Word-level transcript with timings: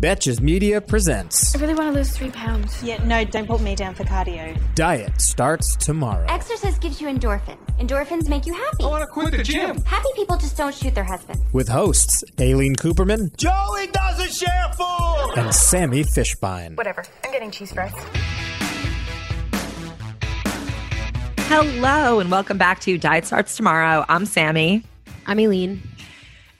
Betches 0.00 0.40
Media 0.40 0.80
presents 0.80 1.54
I 1.54 1.60
really 1.60 1.74
want 1.74 1.92
to 1.92 1.98
lose 1.98 2.10
three 2.10 2.30
pounds. 2.30 2.82
Yeah, 2.82 3.02
no, 3.04 3.24
don't 3.24 3.46
put 3.46 3.60
me 3.60 3.74
down 3.76 3.94
for 3.94 4.02
cardio. 4.04 4.58
Diet 4.74 5.20
Starts 5.20 5.76
Tomorrow. 5.76 6.26
Exercise 6.28 6.78
gives 6.78 7.00
you 7.00 7.06
endorphins. 7.08 7.58
Endorphins 7.78 8.28
make 8.28 8.44
you 8.44 8.52
happy. 8.54 8.82
I 8.84 8.86
want 8.86 9.02
to 9.02 9.06
quit 9.06 9.30
the 9.30 9.42
gym. 9.42 9.80
Happy 9.84 10.08
people 10.16 10.36
just 10.36 10.56
don't 10.56 10.74
shoot 10.74 10.94
their 10.94 11.04
husbands. 11.04 11.40
With 11.52 11.68
hosts 11.68 12.24
Aleen 12.38 12.74
Kuperman 12.76 13.34
Joey 13.36 13.86
doesn't 13.92 14.32
share 14.32 14.70
food. 14.76 15.32
and 15.38 15.54
Sammy 15.54 16.02
Fishbein. 16.02 16.76
Whatever. 16.76 17.04
I'm 17.24 17.30
getting 17.32 17.50
cheese 17.52 17.72
fries. 17.72 17.92
Hello 21.48 22.18
and 22.18 22.30
welcome 22.30 22.58
back 22.58 22.80
to 22.80 22.98
Diet 22.98 23.26
Starts 23.26 23.56
Tomorrow. 23.56 24.04
I'm 24.08 24.26
Sammy. 24.26 24.82
I'm 25.26 25.38
Aleen. 25.38 25.78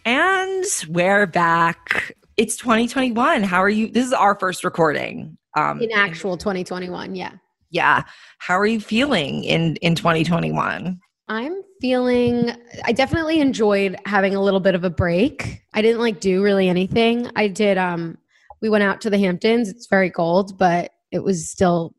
And 0.05 0.65
we're 0.89 1.27
back. 1.27 2.15
It's 2.37 2.57
2021. 2.57 3.45
How 3.45 3.59
are 3.59 3.69
you? 3.69 3.89
This 3.89 4.07
is 4.07 4.13
our 4.13 4.39
first 4.39 4.65
recording. 4.65 5.39
Um, 5.57 5.81
In 5.81 5.93
actual 5.93 6.37
2021, 6.37 7.15
yeah. 7.15 7.33
yeah. 7.71 8.03
How 8.39 8.59
are 8.59 8.67
you 8.67 8.81
feeling 8.81 9.45
in 9.45 9.77
in 9.77 9.95
2021? 9.95 10.99
I'm 11.29 11.63
feeling 11.81 12.51
I 12.85 12.93
definitely 12.93 13.41
enjoyed 13.41 13.97
having 14.05 14.35
a 14.35 14.43
little 14.43 14.61
bit 14.61 14.75
of 14.75 14.85
a 14.85 14.91
break. 14.91 15.63
I 15.75 15.81
didn't 15.81 16.01
like 16.01 16.21
do 16.21 16.43
really 16.43 16.69
anything. 16.69 17.31
I 17.37 17.49
did 17.49 17.79
um 17.79 18.19
we 18.61 18.69
went 18.69 18.83
out 18.83 19.01
to 19.03 19.11
the 19.11 19.19
Hamptons. 19.19 19.69
It's 19.69 19.87
very 19.87 20.11
cold, 20.11 20.59
but 20.59 20.91
it 21.13 21.23
was 21.23 21.49
still 21.49 21.95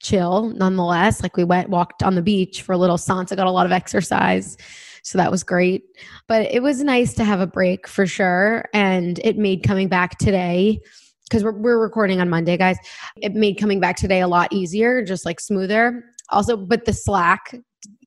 chill 0.00 0.50
nonetheless. 0.50 1.20
Like 1.22 1.36
we 1.36 1.44
went 1.44 1.68
walked 1.68 2.02
on 2.02 2.14
the 2.14 2.22
beach 2.22 2.62
for 2.62 2.72
a 2.72 2.78
little 2.78 2.96
Sansa 2.96 3.34
got 3.34 3.48
a 3.48 3.50
lot 3.50 3.66
of 3.66 3.72
exercise. 3.72 4.56
So 5.02 5.18
that 5.18 5.30
was 5.30 5.42
great. 5.44 5.84
But 6.28 6.42
it 6.52 6.62
was 6.62 6.82
nice 6.82 7.14
to 7.14 7.24
have 7.24 7.40
a 7.40 7.46
break 7.46 7.86
for 7.88 8.06
sure 8.06 8.68
and 8.74 9.18
it 9.24 9.36
made 9.36 9.62
coming 9.62 9.88
back 9.88 10.18
today 10.18 10.80
because 11.28 11.44
we're, 11.44 11.52
we're 11.52 11.78
recording 11.80 12.20
on 12.20 12.28
Monday, 12.28 12.56
guys. 12.56 12.76
It 13.16 13.34
made 13.34 13.54
coming 13.58 13.80
back 13.80 13.96
today 13.96 14.20
a 14.20 14.28
lot 14.28 14.52
easier, 14.52 15.02
just 15.04 15.24
like 15.24 15.40
smoother. 15.40 16.04
Also, 16.30 16.56
but 16.56 16.84
the 16.84 16.92
Slack 16.92 17.54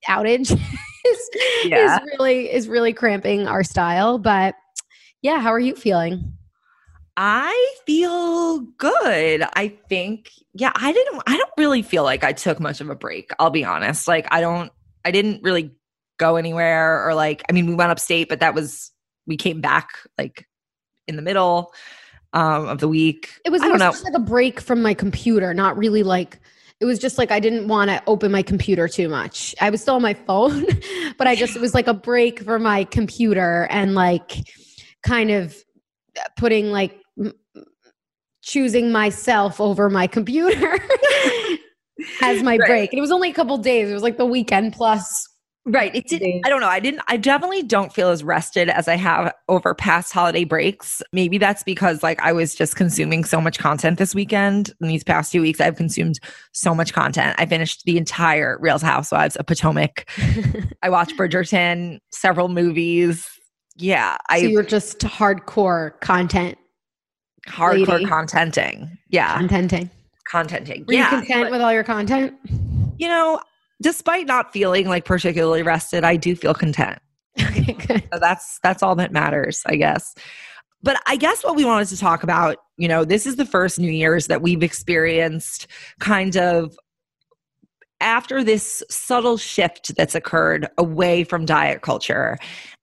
outage 0.07 0.51
is, 1.05 1.29
Yeah. 1.65 1.95
is 1.95 2.01
really 2.19 2.51
is 2.51 2.67
really 2.67 2.93
cramping 2.93 3.47
our 3.47 3.63
style. 3.63 4.17
But 4.17 4.55
yeah, 5.21 5.39
how 5.39 5.51
are 5.53 5.59
you 5.59 5.75
feeling? 5.75 6.33
I 7.15 7.75
feel 7.85 8.59
good. 8.77 9.43
I 9.55 9.77
think 9.87 10.31
yeah, 10.53 10.71
I 10.75 10.91
didn't 10.91 11.21
I 11.27 11.37
don't 11.37 11.51
really 11.57 11.81
feel 11.81 12.03
like 12.03 12.23
I 12.23 12.33
took 12.33 12.59
much 12.59 12.81
of 12.81 12.89
a 12.89 12.95
break. 12.95 13.31
I'll 13.39 13.51
be 13.51 13.63
honest. 13.63 14.07
Like 14.07 14.27
I 14.31 14.41
don't 14.41 14.71
I 15.05 15.11
didn't 15.11 15.43
really 15.43 15.71
go 16.17 16.35
anywhere 16.35 17.05
or 17.07 17.13
like 17.13 17.43
I 17.49 17.53
mean 17.53 17.67
we 17.67 17.75
went 17.75 17.91
upstate, 17.91 18.29
but 18.29 18.39
that 18.39 18.53
was 18.53 18.91
we 19.27 19.37
came 19.37 19.61
back 19.61 19.89
like 20.17 20.47
in 21.07 21.15
the 21.15 21.21
middle 21.21 21.73
um 22.33 22.67
of 22.67 22.79
the 22.79 22.87
week. 22.87 23.29
It 23.45 23.51
was, 23.51 23.61
I 23.61 23.67
don't 23.67 23.79
know. 23.79 23.93
like 24.03 24.15
a 24.15 24.19
break 24.19 24.59
from 24.59 24.81
my 24.81 24.93
computer, 24.93 25.53
not 25.53 25.77
really 25.77 26.03
like 26.03 26.39
it 26.79 26.85
was 26.85 26.99
just 26.99 27.17
like 27.17 27.31
I 27.31 27.39
didn't 27.39 27.67
want 27.67 27.89
to 27.89 28.01
open 28.07 28.31
my 28.31 28.41
computer 28.41 28.87
too 28.87 29.07
much. 29.07 29.55
I 29.61 29.69
was 29.69 29.81
still 29.81 29.95
on 29.95 30.01
my 30.01 30.13
phone, 30.27 30.65
but 31.17 31.27
I 31.27 31.35
just 31.35 31.55
it 31.55 31.61
was 31.61 31.73
like 31.73 31.87
a 31.87 31.93
break 31.93 32.41
for 32.43 32.59
my 32.59 32.83
computer 32.85 33.67
and 33.69 33.95
like 33.95 34.33
kind 35.05 35.31
of 35.31 35.55
putting 36.37 36.71
like 36.71 36.99
m- 37.19 37.33
choosing 38.41 38.91
myself 38.91 39.61
over 39.61 39.89
my 39.89 40.07
computer 40.07 40.77
as 42.21 42.43
my 42.43 42.57
Right. 42.57 42.67
break. 42.67 42.91
And 42.91 42.97
it 42.97 43.01
was 43.01 43.11
only 43.11 43.29
a 43.29 43.33
couple 43.33 43.57
days. 43.57 43.89
It 43.89 43.93
was 43.93 44.03
like 44.03 44.17
the 44.17 44.25
weekend 44.25 44.73
plus 44.73 45.27
Right. 45.65 45.95
It 45.95 46.07
didn't, 46.07 46.45
I 46.45 46.49
don't 46.49 46.59
know. 46.59 46.67
I 46.67 46.81
didn't, 46.81 47.03
I 47.07 47.15
definitely 47.15 47.63
don't 47.63 47.93
feel 47.93 48.09
as 48.09 48.21
rested 48.21 48.67
as 48.67 48.89
I 48.89 48.95
have 48.97 49.33
over 49.47 49.73
past 49.73 50.11
holiday 50.11 50.43
breaks. 50.43 51.01
Maybe 51.13 51.37
that's 51.37 51.63
because 51.63 52.03
like 52.03 52.21
I 52.21 52.33
was 52.33 52.53
just 52.53 52.75
consuming 52.75 53.23
so 53.23 53.39
much 53.39 53.59
content 53.59 53.97
this 53.97 54.13
weekend. 54.13 54.71
In 54.81 54.89
these 54.89 55.05
past 55.05 55.31
two 55.31 55.41
weeks, 55.41 55.61
I've 55.61 55.77
consumed 55.77 56.19
so 56.51 56.75
much 56.75 56.91
content. 56.91 57.35
I 57.39 57.45
finished 57.45 57.83
the 57.85 57.97
entire 57.97 58.57
Real 58.59 58.77
Housewives 58.77 59.37
of 59.37 59.45
Potomac. 59.45 60.09
I 60.83 60.89
watched 60.89 61.15
Bridgerton, 61.17 61.99
several 62.11 62.49
movies. 62.49 63.25
Yeah. 63.77 64.17
I 64.29 64.41
so 64.41 64.47
you're 64.47 64.63
just 64.63 64.99
hardcore 64.99 65.97
content 66.01 66.57
hardcore 67.47 67.87
lady. 67.87 68.05
contenting. 68.05 68.97
Yeah. 69.09 69.37
contenting. 69.37 69.89
contenting. 70.29 70.85
Were 70.87 70.93
yeah. 70.93 71.03
you 71.05 71.17
content 71.19 71.43
but- 71.45 71.51
with 71.51 71.61
all 71.61 71.71
your 71.71 71.83
content? 71.85 72.33
you 72.97 73.07
know, 73.07 73.39
despite 73.83 74.25
not 74.25 74.51
feeling 74.51 74.87
like 74.87 75.05
particularly 75.05 75.61
rested, 75.61 76.03
I 76.03 76.15
do 76.15 76.35
feel 76.35 76.53
content. 76.53 76.99
Okay, 77.39 77.73
good. 77.73 78.07
So 78.13 78.19
that's 78.19 78.59
that's 78.63 78.81
all 78.83 78.95
that 78.95 79.11
matters, 79.11 79.61
I 79.65 79.75
guess. 79.75 80.15
But 80.81 81.01
I 81.07 81.15
guess 81.15 81.43
what 81.43 81.55
we 81.55 81.65
wanted 81.65 81.87
to 81.89 81.97
talk 81.97 82.23
about, 82.23 82.57
you 82.77 82.87
know, 82.87 83.05
this 83.05 83.25
is 83.25 83.37
the 83.37 83.45
first 83.45 83.79
New 83.79 83.91
Year's 83.91 84.27
that 84.27 84.41
we've 84.41 84.63
experienced 84.63 85.67
kind 85.99 86.35
of 86.35 86.75
after 88.01 88.43
this 88.43 88.83
subtle 88.89 89.37
shift 89.37 89.95
that's 89.95 90.13
occurred 90.13 90.67
away 90.77 91.23
from 91.23 91.45
diet 91.45 91.81
culture. 91.81 92.37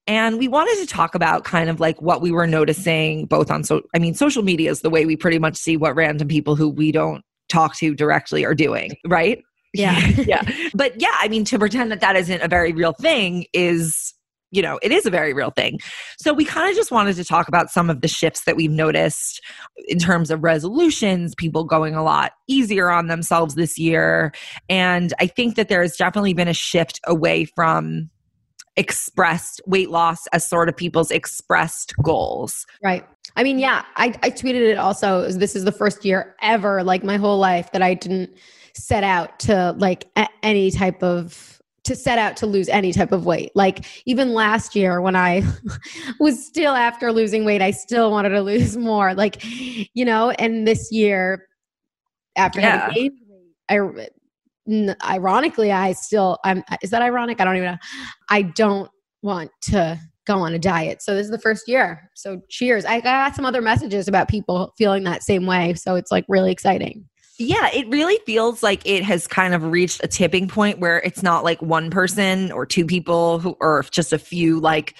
And 0.06 0.39
we 0.39 0.49
wanted 0.49 0.78
to 0.78 0.87
talk 0.87 1.15
about 1.15 1.44
kind 1.44 1.69
of 1.69 1.78
like 1.78 2.00
what 2.00 2.22
we 2.22 2.33
were 2.33 2.47
noticing 2.47 3.27
both 3.27 3.50
on 3.50 3.62
so 3.62 3.83
I 3.94 3.99
mean 3.99 4.15
social 4.15 4.43
media 4.43 4.71
is 4.71 4.81
the 4.81 4.91
way 4.91 5.05
we 5.05 5.16
pretty 5.16 5.39
much 5.39 5.56
see 5.56 5.77
what 5.77 5.94
random 5.94 6.27
people 6.27 6.56
who 6.56 6.69
we 6.69 6.91
don't 6.91 7.22
talk 7.50 7.77
to 7.77 7.94
directly 7.94 8.44
are 8.44 8.55
doing, 8.55 8.97
right? 9.06 9.43
Yeah. 9.72 9.98
yeah. 10.26 10.42
But 10.75 11.00
yeah, 11.00 11.14
I 11.14 11.28
mean, 11.28 11.44
to 11.47 11.58
pretend 11.58 11.91
that 11.92 12.00
that 12.00 12.16
isn't 12.16 12.42
a 12.42 12.48
very 12.48 12.72
real 12.72 12.92
thing 12.92 13.47
is, 13.53 14.14
you 14.50 14.62
know, 14.62 14.78
it 14.82 14.92
is 14.92 15.06
a 15.06 15.10
very 15.10 15.32
real 15.32 15.50
thing. 15.50 15.78
So 16.19 16.32
we 16.32 16.44
kind 16.44 16.70
of 16.70 16.76
just 16.76 16.91
wanted 16.91 17.16
to 17.16 17.25
talk 17.25 17.48
about 17.48 17.70
some 17.70 17.91
of 17.91 18.00
the 18.00 18.09
shifts 18.09 18.44
that 18.44 18.56
we've 18.56 18.70
noticed 18.70 19.41
in 19.88 19.98
terms 19.98 20.30
of 20.30 20.42
resolutions, 20.42 21.34
people 21.34 21.64
going 21.64 21.94
a 21.94 22.03
lot 22.03 22.32
easier 22.48 22.91
on 22.91 23.06
themselves 23.09 23.54
this 23.54 23.78
year. 23.78 24.32
And 24.69 25.12
I 25.20 25.26
think 25.26 25.56
that 25.56 25.69
there 25.69 25.82
has 25.82 25.97
definitely 25.97 26.34
been 26.34 26.48
a 26.48 26.54
shift 26.54 27.00
away 27.06 27.44
from 27.44 28.10
expressed 28.76 29.60
weight 29.66 29.91
loss 29.91 30.26
as 30.32 30.47
sort 30.47 30.69
of 30.69 30.76
people's 30.76 31.10
expressed 31.10 31.94
goals. 32.03 32.64
Right. 32.82 33.04
I 33.41 33.43
mean, 33.43 33.59
yeah, 33.59 33.87
I, 33.97 34.09
I 34.23 34.28
tweeted 34.28 34.71
it 34.71 34.77
also. 34.77 35.33
This 35.33 35.56
is 35.56 35.65
the 35.65 35.73
first 35.73 36.05
year 36.05 36.37
ever, 36.43 36.84
like 36.84 37.03
my 37.03 37.17
whole 37.17 37.39
life, 37.39 37.73
that 37.73 37.81
I 37.81 37.95
didn't 37.95 38.37
set 38.75 39.03
out 39.03 39.39
to 39.41 39.75
like 39.78 40.09
any 40.43 40.71
type 40.71 41.03
of 41.03 41.59
to 41.84 41.97
set 41.97 42.19
out 42.19 42.37
to 42.37 42.47
lose 42.47 42.69
any 42.69 42.93
type 42.93 43.12
of 43.12 43.25
weight. 43.25 43.51
Like 43.55 43.87
even 44.05 44.34
last 44.34 44.77
year 44.77 45.01
when 45.01 45.17
I 45.17 45.43
was 46.21 46.45
still 46.45 46.75
after 46.75 47.12
losing 47.12 47.47
weight, 47.47 47.62
I 47.62 47.71
still 47.71 48.11
wanted 48.11 48.28
to 48.28 48.43
lose 48.43 48.77
more. 48.77 49.15
Like, 49.15 49.39
you 49.43 50.05
know, 50.05 50.33
and 50.33 50.69
this 50.69 50.93
year 50.93 51.49
after 52.37 52.61
Yeah. 52.61 52.81
having 52.81 52.95
gained 52.95 53.21
weight, 53.97 54.11
I 54.69 55.15
ironically 55.15 55.72
I 55.72 55.93
still 55.93 56.37
I'm 56.45 56.62
is 56.83 56.91
that 56.91 57.01
ironic? 57.01 57.41
I 57.41 57.45
don't 57.47 57.57
even 57.57 57.71
know. 57.71 57.78
I 58.28 58.43
don't 58.43 58.91
want 59.22 59.51
to 59.62 59.99
go 60.30 60.41
on 60.41 60.54
a 60.54 60.58
diet. 60.58 61.02
So 61.02 61.14
this 61.14 61.24
is 61.24 61.30
the 61.30 61.38
first 61.38 61.66
year. 61.66 62.10
So 62.14 62.41
cheers. 62.48 62.84
I 62.84 63.00
got 63.00 63.34
some 63.34 63.44
other 63.44 63.60
messages 63.60 64.06
about 64.06 64.28
people 64.28 64.72
feeling 64.78 65.04
that 65.04 65.22
same 65.22 65.47
way. 65.47 65.74
So 65.74 65.97
it's 65.97 66.10
like 66.10 66.24
really 66.28 66.53
exciting. 66.53 67.09
Yeah, 67.38 67.71
it 67.72 67.88
really 67.88 68.18
feels 68.27 68.62
like 68.62 68.82
it 68.84 69.03
has 69.03 69.27
kind 69.27 69.54
of 69.54 69.65
reached 69.65 70.03
a 70.04 70.09
tipping 70.09 70.47
point 70.47 70.78
where 70.78 71.00
it's 71.00 71.22
not 71.22 71.42
like 71.42 71.60
one 71.62 71.91
person 71.91 72.53
or 72.53 72.66
two 72.66 72.84
people 72.84 73.38
who 73.38 73.56
or 73.60 73.84
just 73.91 74.12
a 74.12 74.18
few 74.18 74.60
like 74.60 74.94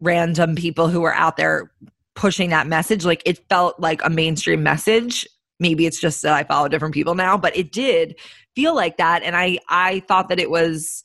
random 0.00 0.54
people 0.54 0.88
who 0.88 1.04
are 1.04 1.14
out 1.14 1.36
there 1.36 1.70
pushing 2.14 2.50
that 2.50 2.66
message. 2.66 3.04
Like 3.04 3.22
it 3.24 3.48
felt 3.48 3.78
like 3.78 4.04
a 4.04 4.10
mainstream 4.10 4.62
message. 4.62 5.26
Maybe 5.60 5.86
it's 5.86 6.00
just 6.00 6.22
that 6.22 6.32
I 6.32 6.42
follow 6.44 6.68
different 6.68 6.94
people 6.94 7.14
now, 7.14 7.38
but 7.38 7.56
it 7.56 7.72
did 7.72 8.18
feel 8.54 8.74
like 8.74 8.96
that 8.96 9.22
and 9.22 9.36
I 9.36 9.58
I 9.68 10.00
thought 10.08 10.28
that 10.30 10.40
it 10.40 10.50
was 10.50 11.04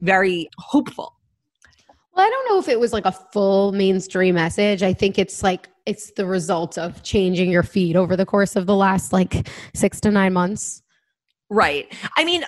very 0.00 0.48
hopeful. 0.58 1.17
Well, 2.18 2.26
I 2.26 2.30
don't 2.30 2.48
know 2.48 2.58
if 2.58 2.66
it 2.68 2.80
was 2.80 2.92
like 2.92 3.06
a 3.06 3.12
full 3.12 3.70
mainstream 3.70 4.34
message. 4.34 4.82
I 4.82 4.92
think 4.92 5.20
it's 5.20 5.44
like 5.44 5.68
it's 5.86 6.10
the 6.16 6.26
result 6.26 6.76
of 6.76 7.04
changing 7.04 7.48
your 7.48 7.62
feed 7.62 7.94
over 7.94 8.16
the 8.16 8.26
course 8.26 8.56
of 8.56 8.66
the 8.66 8.74
last 8.74 9.12
like 9.12 9.48
6 9.74 10.00
to 10.00 10.10
9 10.10 10.32
months. 10.32 10.82
Right. 11.48 11.86
I 12.16 12.24
mean, 12.24 12.44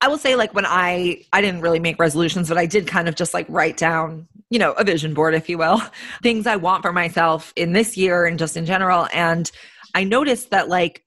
I 0.00 0.08
will 0.08 0.16
say 0.16 0.36
like 0.36 0.54
when 0.54 0.64
I 0.64 1.22
I 1.34 1.42
didn't 1.42 1.60
really 1.60 1.80
make 1.80 1.98
resolutions, 1.98 2.48
but 2.48 2.56
I 2.56 2.64
did 2.64 2.86
kind 2.86 3.08
of 3.08 3.14
just 3.14 3.34
like 3.34 3.44
write 3.50 3.76
down 3.76 4.26
you 4.48 4.58
know, 4.58 4.72
a 4.72 4.84
vision 4.84 5.12
board, 5.12 5.34
if 5.34 5.48
you 5.48 5.58
will, 5.58 5.82
things 6.22 6.46
I 6.46 6.56
want 6.56 6.82
for 6.82 6.92
myself 6.92 7.52
in 7.56 7.72
this 7.72 7.96
year 7.96 8.24
and 8.24 8.38
just 8.38 8.56
in 8.56 8.64
general. 8.64 9.08
And 9.12 9.50
I 9.94 10.04
noticed 10.04 10.50
that, 10.50 10.68
like, 10.68 11.02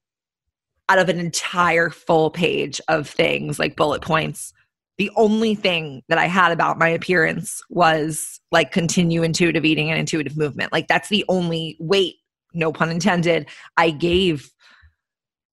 out 0.88 0.98
of 0.98 1.08
an 1.08 1.18
entire 1.18 1.88
full 1.88 2.30
page 2.30 2.80
of 2.88 3.08
things, 3.08 3.58
like 3.58 3.76
bullet 3.76 4.02
points, 4.02 4.52
the 5.00 5.10
only 5.16 5.54
thing 5.54 6.02
that 6.10 6.18
I 6.18 6.26
had 6.26 6.52
about 6.52 6.78
my 6.78 6.88
appearance 6.88 7.62
was 7.70 8.38
like 8.52 8.70
continue 8.70 9.22
intuitive 9.22 9.64
eating 9.64 9.88
and 9.90 9.98
intuitive 9.98 10.36
movement. 10.36 10.72
Like, 10.74 10.88
that's 10.88 11.08
the 11.08 11.24
only 11.26 11.78
weight, 11.80 12.16
no 12.52 12.70
pun 12.70 12.90
intended, 12.90 13.48
I 13.78 13.92
gave 13.92 14.50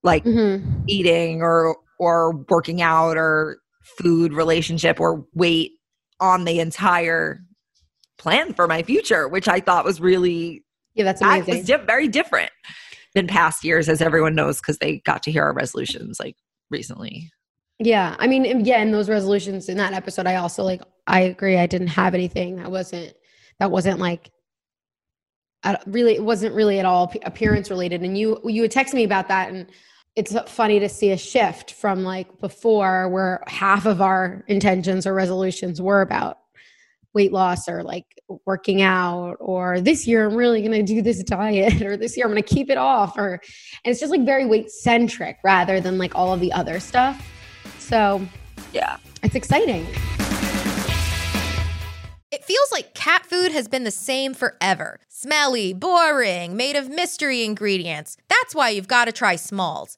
like 0.04 0.26
Mhm. 0.26 0.84
eating 0.88 1.42
or 1.42 1.78
or 1.98 2.44
working 2.50 2.82
out 2.82 3.16
or 3.16 3.60
food 3.98 4.34
relationship 4.34 5.00
or 5.00 5.26
weight 5.34 5.72
on 6.20 6.44
the 6.44 6.60
entire 6.60 7.40
plan 8.18 8.54
for 8.54 8.68
my 8.68 8.84
future 8.84 9.28
which 9.30 9.48
i 9.48 9.60
thought 9.62 9.86
was 9.86 10.02
really 10.02 10.64
Yeah, 10.96 11.06
that's 11.06 11.22
that 11.22 11.40
amazing. 11.42 11.58
was 11.60 11.66
di- 11.68 11.86
very 11.86 12.08
different 12.08 12.52
than 13.16 13.28
past 13.28 13.64
years 13.64 13.88
as 13.90 14.02
everyone 14.02 14.36
knows 14.36 14.60
because 14.60 14.78
they 14.80 15.00
got 15.06 15.24
to 15.24 15.32
hear 15.32 15.44
our 15.44 15.54
resolutions 15.54 16.20
like 16.20 16.36
recently 16.70 17.32
Yeah, 17.80 18.16
I 18.18 18.28
mean, 18.28 18.66
yeah, 18.66 18.82
in 18.82 18.92
those 18.92 19.10
resolutions 19.10 19.70
in 19.70 19.78
that 19.78 19.94
episode, 19.94 20.26
I 20.26 20.36
also 20.36 20.64
like 20.64 20.82
I 21.06 21.22
agree. 21.22 21.58
I 21.58 21.68
didn't 21.68 21.88
have 21.88 22.16
anything 22.16 22.56
that 22.58 22.72
wasn't 22.72 23.14
that 23.60 23.70
wasn't 23.70 24.00
like 24.00 24.32
I, 25.64 25.78
really 25.86 26.16
it 26.16 26.24
wasn't 26.24 26.56
really 26.56 26.80
at 26.80 26.86
all 26.86 27.14
appearance 27.24 27.70
related. 27.70 28.02
And 28.02 28.18
you 28.18 28.40
you 28.46 28.64
had 28.64 28.72
texted 28.72 28.96
me 28.96 29.04
about 29.04 29.28
that, 29.28 29.50
and 29.50 29.68
it's 30.16 30.36
funny 30.50 30.80
to 30.80 30.90
see 30.90 31.12
a 31.12 31.18
shift 31.18 31.74
from 31.74 32.04
like 32.04 32.40
before, 32.40 33.10
where 33.10 33.44
half 33.46 33.86
of 33.86 34.02
our 34.02 34.44
intentions 34.48 35.06
or 35.06 35.14
resolutions 35.14 35.80
were 35.80 36.02
about 36.02 36.40
weight 37.14 37.32
loss 37.32 37.68
or 37.70 37.84
like 37.84 38.06
working 38.46 38.82
out 38.82 39.38
or 39.40 39.82
this 39.82 40.06
year 40.06 40.28
i'm 40.28 40.36
really 40.36 40.62
going 40.62 40.72
to 40.72 40.84
do 40.84 41.02
this 41.02 41.24
diet 41.24 41.82
or 41.88 41.98
this 41.98 42.16
year 42.16 42.28
i'm 42.28 42.32
going 42.32 42.44
to 42.44 42.56
keep 42.56 42.70
it 42.70 42.78
off 42.78 43.18
or 43.18 43.42
and 43.84 43.92
it's 43.92 44.00
just 44.00 44.12
like 44.12 44.24
very 44.24 44.46
weight 44.46 44.70
centric 44.70 45.38
rather 45.44 45.80
than 45.80 45.98
like 45.98 46.14
all 46.14 46.34
of 46.34 46.40
the 46.40 46.52
other 46.52 46.80
stuff 46.80 47.26
so 47.88 48.22
yeah 48.74 48.98
it's 49.24 49.36
exciting. 49.36 49.86
It 52.30 52.44
feels 52.44 52.72
like 52.72 52.94
cat 52.94 53.26
food 53.26 53.52
has 53.52 53.68
been 53.68 53.84
the 53.84 53.92
same 53.92 54.34
forever. 54.34 55.00
Smelly, 55.08 55.74
boring, 55.74 56.56
made 56.56 56.76
of 56.76 56.90
mystery 56.90 57.44
ingredients. 57.44 58.18
That's 58.28 58.54
why 58.54 58.70
you've 58.70 58.88
got 58.88 59.06
to 59.06 59.12
try 59.12 59.36
Smalls. 59.38 59.98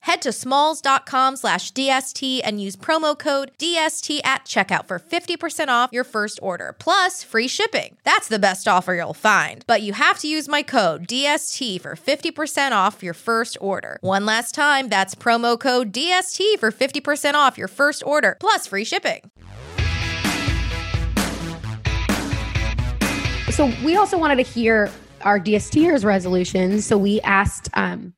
Head 0.00 0.22
to 0.22 0.32
smalls.com 0.32 1.36
slash 1.36 1.72
DST 1.72 2.40
and 2.44 2.60
use 2.60 2.76
promo 2.76 3.18
code 3.18 3.52
DST 3.58 4.20
at 4.24 4.44
checkout 4.44 4.86
for 4.86 4.98
50% 4.98 5.68
off 5.68 5.90
your 5.92 6.04
first 6.04 6.38
order, 6.42 6.74
plus 6.78 7.22
free 7.22 7.48
shipping. 7.48 7.96
That's 8.04 8.28
the 8.28 8.38
best 8.38 8.68
offer 8.68 8.94
you'll 8.94 9.14
find. 9.14 9.64
But 9.66 9.82
you 9.82 9.92
have 9.92 10.18
to 10.20 10.28
use 10.28 10.48
my 10.48 10.62
code 10.62 11.06
DST 11.06 11.80
for 11.80 11.94
50% 11.94 12.72
off 12.72 13.02
your 13.02 13.14
first 13.14 13.56
order. 13.60 13.98
One 14.00 14.26
last 14.26 14.54
time, 14.54 14.88
that's 14.88 15.14
promo 15.14 15.58
code 15.58 15.92
DST 15.92 16.58
for 16.58 16.70
50% 16.70 17.34
off 17.34 17.56
your 17.56 17.68
first 17.68 18.02
order, 18.04 18.36
plus 18.40 18.66
free 18.66 18.84
shipping. 18.84 19.30
So 23.50 23.72
we 23.84 23.94
also 23.94 24.18
wanted 24.18 24.36
to 24.36 24.42
hear 24.42 24.90
our 25.20 25.38
DSTers 25.38 26.04
resolutions. 26.04 26.84
So 26.84 26.98
we 26.98 27.20
asked 27.20 27.68
um, 27.74 28.12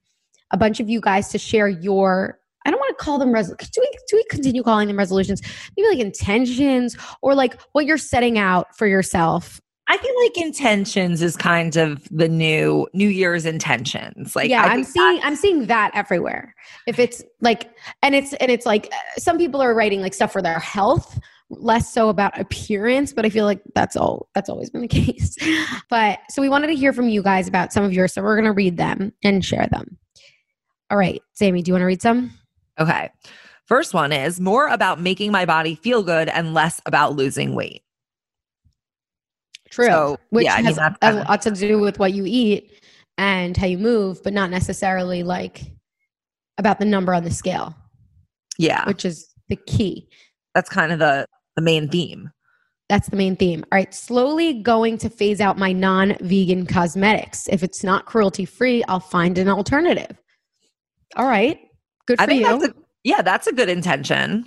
a 0.50 0.56
bunch 0.56 0.81
of 0.81 0.88
you 0.88 1.00
guys 1.00 1.28
to 1.28 1.38
share 1.38 1.69
your. 1.69 2.38
I 2.64 2.70
don't 2.70 2.81
want 2.81 2.98
to 2.98 3.04
call 3.04 3.19
them 3.19 3.31
resolutions. 3.32 3.70
Do 3.70 3.81
we 3.81 3.98
do 4.08 4.16
we 4.16 4.25
continue 4.28 4.62
calling 4.62 4.88
them 4.88 4.98
resolutions? 4.98 5.40
Maybe 5.76 5.88
like 5.88 5.98
intentions 5.98 6.96
or 7.22 7.34
like 7.34 7.60
what 7.72 7.87
you're 7.87 7.98
setting 7.98 8.38
out 8.38 8.76
for 8.76 8.88
yourself. 8.88 9.60
i 9.88 9.96
feel 9.96 10.14
like 10.25 10.37
intentions 10.37 11.22
is 11.22 11.37
kind 11.37 11.76
of 11.76 12.08
the 12.10 12.28
new 12.28 12.88
new 12.93 13.08
year's 13.08 13.46
intentions 13.46 14.34
like 14.34 14.50
yeah, 14.50 14.64
I'm 14.64 14.82
seeing 14.82 15.20
I'm 15.22 15.37
seeing 15.37 15.66
that 15.66 15.93
everywhere. 15.94 16.54
If 16.88 16.98
it's 16.98 17.22
like, 17.40 17.70
and 18.02 18.14
it's 18.16 18.32
and 18.34 18.50
it's 18.50 18.66
like 18.66 18.88
uh, 18.93 19.20
some 19.20 19.38
people 19.38 19.62
are 19.62 19.72
writing 19.75 20.00
like 20.00 20.14
stuff 20.14 20.32
for 20.32 20.43
their 20.43 20.58
health, 20.58 21.20
less 21.50 21.93
so 21.93 22.08
about 22.08 22.38
appearance. 22.38 23.12
But 23.12 23.25
I 23.25 23.31
feel 23.31 23.44
like 23.44 23.62
that's 23.76 23.94
all 23.94 24.28
that's 24.34 24.48
always 24.48 24.70
been 24.70 24.82
the 24.82 24.88
case. 25.02 25.37
But 25.88 26.19
so 26.31 26.43
we 26.43 26.48
wanted 26.48 26.66
to 26.69 26.75
hear 26.75 26.93
from 26.93 27.08
you 27.08 27.22
guys 27.22 27.46
about 27.46 27.72
some 27.72 27.84
of 27.84 27.93
yours, 27.93 28.12
so 28.12 28.22
we're 28.22 28.37
gonna 28.37 28.52
read 28.52 28.76
them 28.76 29.12
and 29.22 29.44
share 29.44 29.69
them. 29.70 29.98
All 30.91 30.99
right, 30.99 31.21
Sammy, 31.33 31.62
do 31.62 31.71
you 31.71 31.75
want 31.75 31.83
to 31.83 31.87
read 31.87 32.03
some? 32.03 32.33
Okay. 32.79 33.11
First 33.65 33.94
one 33.94 34.12
is 34.12 34.38
more 34.41 34.69
about 34.69 35.00
making 35.00 35.33
my 35.33 35.44
body 35.44 35.75
feel 35.75 36.03
good 36.03 36.29
and 36.29 36.55
less 36.55 36.81
about 36.87 37.17
losing 37.17 37.55
weight. 37.55 37.83
True, 39.71 39.87
So, 39.87 40.19
which 40.31 40.44
yeah, 40.44 40.55
I 40.55 40.56
mean, 40.59 40.67
has 40.67 40.79
a 41.03 41.12
lot 41.25 41.43
to 41.43 41.50
do 41.50 41.81
with 41.81 41.99
what 41.99 42.12
you 42.12 42.25
eat 42.27 42.70
and 43.19 43.56
how 43.56 43.67
you 43.67 43.79
move, 43.79 44.22
but 44.22 44.32
not 44.32 44.51
necessarily 44.51 45.22
like 45.25 45.63
about 46.58 46.79
the 46.79 46.84
number 46.84 47.13
on 47.13 47.25
the 47.25 47.31
scale, 47.32 47.75
Yeah. 48.58 48.87
which 48.87 49.05
is 49.05 49.29
the 49.49 49.56
key. 49.56 50.08
That's 50.55 50.70
kind 50.70 50.93
of 50.93 50.99
the 51.01 51.27
the 51.56 51.63
main 51.63 51.89
theme. 51.89 52.31
That's 52.89 53.08
the 53.08 53.17
main 53.17 53.34
theme. 53.34 53.65
All 53.72 53.77
right, 53.77 53.93
slowly 53.93 54.63
going 54.63 54.99
to 54.99 55.08
phase 55.10 55.41
out 55.41 55.58
my 55.58 55.72
non 55.72 56.17
vegan 56.20 56.67
cosmetics. 56.67 57.49
If 57.49 57.63
it's 57.65 57.82
not 57.82 58.05
cruelty 58.06 58.44
free, 58.44 58.84
I'll 58.84 59.01
find 59.01 59.37
an 59.39 59.49
alternative. 59.49 60.17
All 61.17 61.27
right, 61.27 61.58
good 62.06 62.20
I 62.20 62.25
for 62.25 62.29
think 62.31 62.41
you. 62.41 62.46
that's 62.46 62.65
a 62.65 62.75
yeah, 63.05 63.23
that's 63.23 63.46
a 63.46 63.53
good 63.53 63.69
intention. 63.69 64.46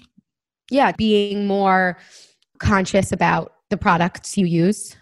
yeah, 0.69 0.91
being 0.91 1.47
more 1.47 1.97
conscious 2.59 3.11
about 3.11 3.53
the 3.69 3.77
products 3.77 4.37
you 4.37 4.45
use 4.45 4.95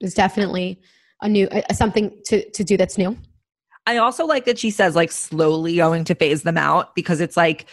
is 0.00 0.14
definitely 0.14 0.80
a 1.22 1.28
new 1.28 1.46
uh, 1.48 1.72
something 1.72 2.10
to 2.26 2.48
to 2.50 2.64
do 2.64 2.76
that's 2.76 2.98
new. 2.98 3.16
I 3.86 3.98
also 3.98 4.26
like 4.26 4.46
that 4.46 4.58
she 4.58 4.70
says 4.70 4.96
like 4.96 5.12
slowly 5.12 5.76
going 5.76 6.04
to 6.04 6.14
phase 6.14 6.42
them 6.42 6.56
out 6.58 6.94
because 6.94 7.20
it's 7.20 7.36
like 7.36 7.66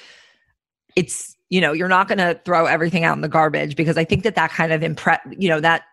it's 0.96 1.36
you 1.50 1.62
know 1.62 1.74
you're 1.74 1.88
not 1.88 2.08
going 2.08 2.18
to 2.18 2.40
throw 2.46 2.66
everything 2.66 3.04
out 3.04 3.16
in 3.16 3.22
the 3.22 3.30
garbage 3.30 3.76
because 3.76 3.98
I 3.98 4.04
think 4.04 4.24
that 4.24 4.36
that 4.36 4.52
kind 4.52 4.72
of 4.74 4.84
impress 4.84 5.20
you 5.38 5.50
know 5.50 5.60
that 5.60 5.84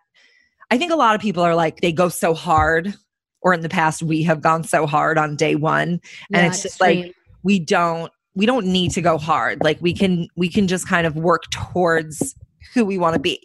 I 0.71 0.77
think 0.77 0.91
a 0.91 0.95
lot 0.95 1.15
of 1.15 1.21
people 1.21 1.43
are 1.43 1.55
like 1.55 1.81
they 1.81 1.91
go 1.91 2.09
so 2.09 2.33
hard 2.33 2.93
or 3.41 3.53
in 3.53 3.61
the 3.61 3.69
past 3.69 4.03
we 4.03 4.23
have 4.23 4.41
gone 4.41 4.63
so 4.63 4.85
hard 4.85 5.17
on 5.17 5.35
day 5.35 5.55
one 5.55 6.01
and 6.33 6.43
Yeah, 6.43 6.47
it's 6.47 6.61
just 6.61 6.79
like 6.81 6.97
extreme. 6.97 7.13
We 7.43 7.59
don't 7.59 8.11
we 8.35 8.45
don't 8.45 8.65
need 8.65 8.91
to 8.91 9.01
go 9.01 9.17
hard 9.17 9.61
like 9.63 9.77
we 9.81 9.93
can 9.93 10.27
we 10.35 10.49
can 10.49 10.67
just 10.67 10.87
kind 10.87 11.05
of 11.05 11.15
work 11.15 11.43
towards 11.51 12.35
who 12.73 12.85
we 12.85 12.97
want 12.97 13.13
to 13.13 13.19
be 13.19 13.41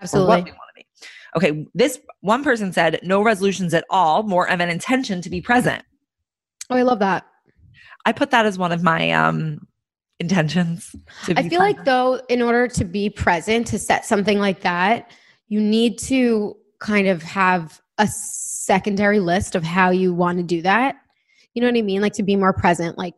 absolutely. 0.00 0.36
we 0.36 0.50
want 0.50 0.54
to 0.76 0.82
be 0.82 0.86
okay 1.36 1.66
this 1.74 1.98
one 2.20 2.42
person 2.42 2.72
said 2.72 2.98
no 3.02 3.22
resolutions 3.22 3.74
at 3.74 3.84
all 3.90 4.22
more 4.22 4.48
of 4.48 4.60
an 4.60 4.68
intention 4.68 5.20
to 5.20 5.30
be 5.30 5.40
present 5.40 5.84
Oh, 6.70 6.76
I 6.76 6.82
love 6.82 6.98
that. 6.98 7.24
i 8.04 8.12
put 8.12 8.30
that 8.30 8.46
as 8.46 8.58
one 8.58 8.72
of 8.72 8.82
my 8.82 9.10
um 9.10 9.66
intentions 10.20 10.94
to 11.24 11.38
I 11.38 11.48
feel 11.48 11.60
like 11.60 11.84
though, 11.84 12.20
in 12.28 12.42
order 12.42 12.68
to 12.68 12.84
be 12.84 13.10
present 13.10 13.66
to 13.68 13.78
set 13.78 14.04
something 14.04 14.38
like 14.38 14.60
that, 14.62 15.10
you 15.48 15.60
need 15.60 15.98
to 16.00 16.56
kind 16.80 17.06
of 17.06 17.22
have 17.22 17.80
a 17.98 18.08
secondary 18.08 19.20
list 19.20 19.54
of 19.54 19.64
how 19.64 19.90
you 19.90 20.12
want 20.12 20.38
to 20.38 20.44
do 20.44 20.62
that. 20.62 20.96
You 21.58 21.62
know 21.62 21.72
what 21.72 21.76
I 21.76 21.82
mean? 21.82 22.00
Like 22.00 22.12
to 22.12 22.22
be 22.22 22.36
more 22.36 22.52
present, 22.52 22.96
like 22.96 23.16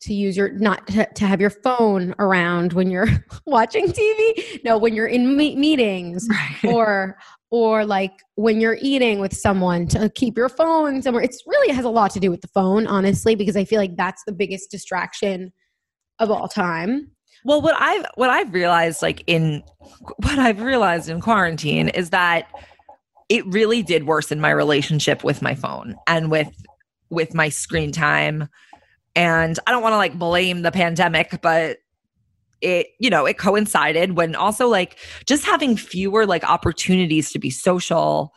to 0.00 0.12
use 0.12 0.36
your 0.36 0.48
not 0.54 0.88
to, 0.88 1.06
to 1.06 1.24
have 1.24 1.40
your 1.40 1.50
phone 1.50 2.16
around 2.18 2.72
when 2.72 2.90
you're 2.90 3.06
watching 3.46 3.86
TV. 3.86 4.64
No, 4.64 4.76
when 4.76 4.92
you're 4.92 5.06
in 5.06 5.36
me- 5.36 5.54
meetings 5.54 6.28
or 6.64 7.16
or 7.52 7.86
like 7.86 8.10
when 8.34 8.60
you're 8.60 8.76
eating 8.82 9.20
with 9.20 9.32
someone 9.32 9.86
to 9.86 10.08
keep 10.10 10.36
your 10.36 10.48
phone 10.48 11.00
somewhere. 11.00 11.22
It's 11.22 11.44
really 11.46 11.72
has 11.72 11.84
a 11.84 11.90
lot 11.90 12.10
to 12.10 12.18
do 12.18 12.28
with 12.28 12.40
the 12.40 12.48
phone, 12.48 12.88
honestly, 12.88 13.36
because 13.36 13.56
I 13.56 13.64
feel 13.64 13.78
like 13.78 13.94
that's 13.96 14.24
the 14.26 14.32
biggest 14.32 14.68
distraction 14.68 15.52
of 16.18 16.32
all 16.32 16.48
time. 16.48 17.12
Well, 17.44 17.62
what 17.62 17.76
I've 17.78 18.04
what 18.16 18.30
I've 18.30 18.52
realized 18.52 19.00
like 19.00 19.22
in 19.28 19.62
what 20.16 20.40
I've 20.40 20.60
realized 20.60 21.08
in 21.08 21.20
quarantine 21.20 21.88
is 21.88 22.10
that 22.10 22.48
it 23.28 23.46
really 23.46 23.84
did 23.84 24.08
worsen 24.08 24.40
my 24.40 24.50
relationship 24.50 25.22
with 25.22 25.40
my 25.40 25.54
phone 25.54 25.94
and 26.08 26.32
with 26.32 26.52
with 27.14 27.34
my 27.34 27.48
screen 27.48 27.92
time. 27.92 28.48
And 29.16 29.58
I 29.66 29.70
don't 29.70 29.82
want 29.82 29.92
to 29.92 29.96
like 29.96 30.18
blame 30.18 30.62
the 30.62 30.72
pandemic, 30.72 31.40
but 31.40 31.78
it 32.60 32.88
you 32.98 33.10
know, 33.10 33.26
it 33.26 33.38
coincided 33.38 34.16
when 34.16 34.34
also 34.34 34.68
like 34.68 34.98
just 35.26 35.44
having 35.44 35.76
fewer 35.76 36.26
like 36.26 36.44
opportunities 36.44 37.30
to 37.32 37.38
be 37.38 37.50
social. 37.50 38.32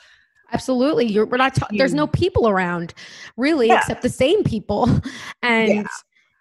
Absolutely. 0.52 1.06
You're 1.06 1.26
we're 1.26 1.38
not 1.38 1.56
ta- 1.56 1.68
there's 1.72 1.94
no 1.94 2.08
people 2.08 2.48
around 2.48 2.94
really 3.38 3.68
Yeah. 3.68 3.80
except 3.80 4.02
the 4.02 4.10
same 4.10 4.44
people. 4.44 4.90
And 5.42 5.70
Yeah. 5.70 5.84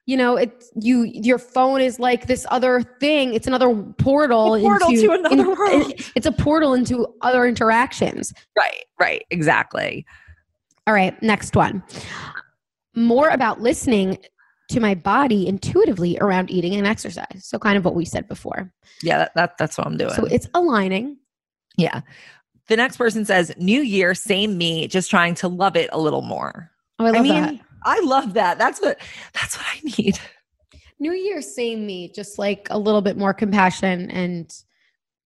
you 0.07 0.17
know, 0.17 0.37
it's 0.37 0.71
you 0.81 1.05
your 1.05 1.39
phone 1.39 1.81
is 1.81 1.99
like 1.99 2.27
this 2.27 2.47
other 2.51 2.83
thing. 3.01 3.35
It's 3.35 3.47
another 3.47 3.73
portal, 3.99 4.55
A 4.55 4.61
portal 4.61 4.91
into 4.91 5.07
to 5.07 5.13
another 5.13 5.55
world. 5.55 5.93
It's 6.15 6.27
a 6.27 6.33
portal 6.33 6.75
into 6.75 7.07
other 7.23 7.47
interactions. 7.47 8.33
Right, 8.57 8.85
right, 9.01 9.25
exactly. 9.31 10.05
All 10.87 10.95
right, 10.95 11.21
next 11.23 11.57
one. 11.57 11.83
More 12.95 13.29
about 13.29 13.61
listening 13.61 14.19
to 14.71 14.81
my 14.81 14.95
body 14.95 15.47
intuitively 15.47 16.19
around 16.21 16.51
eating 16.51 16.75
and 16.75 16.87
exercise. 16.87 17.43
So 17.45 17.59
kind 17.59 17.77
of 17.77 17.85
what 17.85 17.95
we 17.95 18.05
said 18.05 18.27
before. 18.29 18.73
Yeah, 19.03 19.19
that, 19.19 19.35
that 19.35 19.59
that's 19.59 19.79
what 19.79 19.87
I'm 19.87 19.97
doing. 19.97 20.15
So 20.15 20.25
it's 20.25 20.49
aligning. 20.55 21.19
yeah. 21.77 22.01
The 22.69 22.77
next 22.77 22.97
person 22.97 23.25
says, 23.25 23.55
New 23.59 23.81
year, 23.81 24.13
same 24.13 24.59
me, 24.59 24.89
just 24.89 25.09
trying 25.09 25.37
to 25.37 25.47
love 25.49 25.77
it 25.77 25.89
a 25.93 26.01
little 26.01 26.23
more. 26.23 26.71
Oh, 26.99 27.07
I 27.07 27.11
love 27.11 27.21
I 27.21 27.23
mean, 27.23 27.43
that. 27.43 27.61
I 27.85 28.01
love 28.01 28.35
that. 28.35 28.59
That's 28.59 28.81
what 28.81 28.99
that's 29.35 29.57
what 29.57 29.67
I 29.73 29.81
need. 29.99 30.19
New 30.99 31.13
Year, 31.13 31.43
same 31.43 31.87
me, 31.87 32.09
just 32.09 32.39
like 32.39 32.67
a 32.71 32.79
little 32.79 33.03
bit 33.03 33.17
more 33.17 33.35
compassion 33.35 34.11
and 34.11 34.53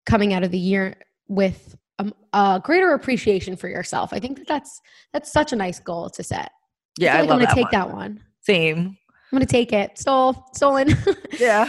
coming 0.05 0.33
out 0.33 0.43
of 0.43 0.51
the 0.51 0.57
year 0.57 0.95
with 1.27 1.77
a, 1.99 2.11
a 2.33 2.61
greater 2.63 2.93
appreciation 2.93 3.55
for 3.55 3.67
yourself. 3.67 4.11
I 4.13 4.19
think 4.19 4.37
that 4.37 4.47
that's 4.47 4.81
that's 5.13 5.31
such 5.31 5.53
a 5.53 5.55
nice 5.55 5.79
goal 5.79 6.09
to 6.11 6.23
set. 6.23 6.51
Yeah, 6.97 7.15
I, 7.15 7.19
I, 7.19 7.21
feel 7.21 7.29
like 7.29 7.29
love 7.29 7.35
I'm 7.35 7.39
gonna 7.39 7.47
that 7.47 7.55
take 7.55 7.71
one. 7.71 7.71
that 7.71 7.95
one. 7.95 8.23
Same. 8.41 8.97
I'm 9.31 9.35
gonna 9.37 9.45
take 9.45 9.73
it. 9.73 9.97
Stole, 9.97 10.43
stolen. 10.53 10.95
Yeah. 11.39 11.65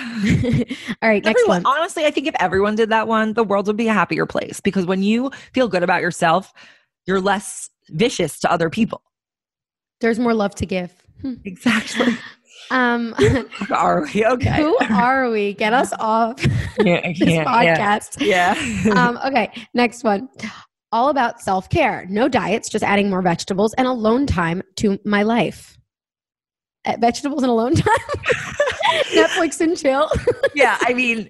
All 1.01 1.09
right, 1.09 1.23
next 1.23 1.41
Everyone, 1.43 1.63
one. 1.63 1.67
honestly, 1.67 2.05
I 2.05 2.11
think 2.11 2.27
if 2.27 2.35
everyone 2.41 2.75
did 2.75 2.89
that 2.89 3.07
one, 3.07 3.35
the 3.35 3.45
world 3.45 3.69
would 3.69 3.77
be 3.77 3.87
a 3.87 3.93
happier 3.93 4.27
place 4.27 4.61
because 4.61 4.85
when 4.85 5.03
you 5.03 5.31
feel 5.53 5.69
good 5.69 5.85
about 5.85 6.01
yourself, 6.01 6.53
you're 7.07 7.21
less 7.21 7.71
vicious 7.91 8.41
to 8.41 8.51
other 8.51 8.69
people. 8.69 9.03
There's 10.01 10.19
more 10.19 10.35
love 10.35 10.57
to 10.57 10.67
give. 10.67 10.93
Hmm. 11.23 11.35
Exactly. 11.45 12.17
Um, 12.71 13.15
Are 13.71 14.07
we 14.15 14.25
okay? 14.35 14.57
who 14.63 14.77
are 14.91 15.29
we? 15.31 15.55
Get 15.55 15.73
us 15.73 15.93
off 15.99 16.41
Yeah, 16.79 17.01
this 17.09 17.19
can't, 17.19 17.19
yeah. 17.19 17.77
podcast. 17.99 18.25
Yeah. 18.25 18.55
um, 18.97 19.19
okay, 19.27 19.51
next 19.75 20.05
one. 20.05 20.29
All 20.93 21.09
about 21.09 21.41
self 21.41 21.69
care. 21.69 22.07
No 22.09 22.29
diets, 22.29 22.69
just 22.69 22.85
adding 22.85 23.11
more 23.11 23.23
vegetables 23.23 23.75
and 23.75 23.87
alone 23.87 24.27
time 24.27 24.63
to 24.77 24.99
my 25.05 25.23
life. 25.23 25.77
Uh, 26.85 26.97
vegetables 26.99 27.43
and 27.43 27.51
alone 27.51 27.75
time. 27.75 27.99
Netflix 29.13 29.61
and 29.61 29.77
chill. 29.77 30.11
yeah, 30.55 30.79
I 30.81 30.95
mean, 30.95 31.29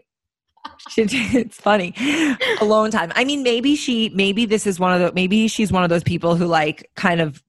it's 0.96 1.56
funny. 1.56 1.94
Alone 2.60 2.90
time. 2.90 3.12
I 3.14 3.24
mean, 3.24 3.42
maybe 3.42 3.76
she, 3.76 4.10
maybe 4.14 4.44
this 4.46 4.66
is 4.66 4.78
one 4.78 4.92
of 4.92 5.00
the, 5.00 5.12
maybe 5.12 5.48
she's 5.48 5.72
one 5.72 5.82
of 5.82 5.90
those 5.90 6.04
people 6.04 6.36
who 6.36 6.46
like 6.46 6.88
kind 6.96 7.20
of, 7.20 7.42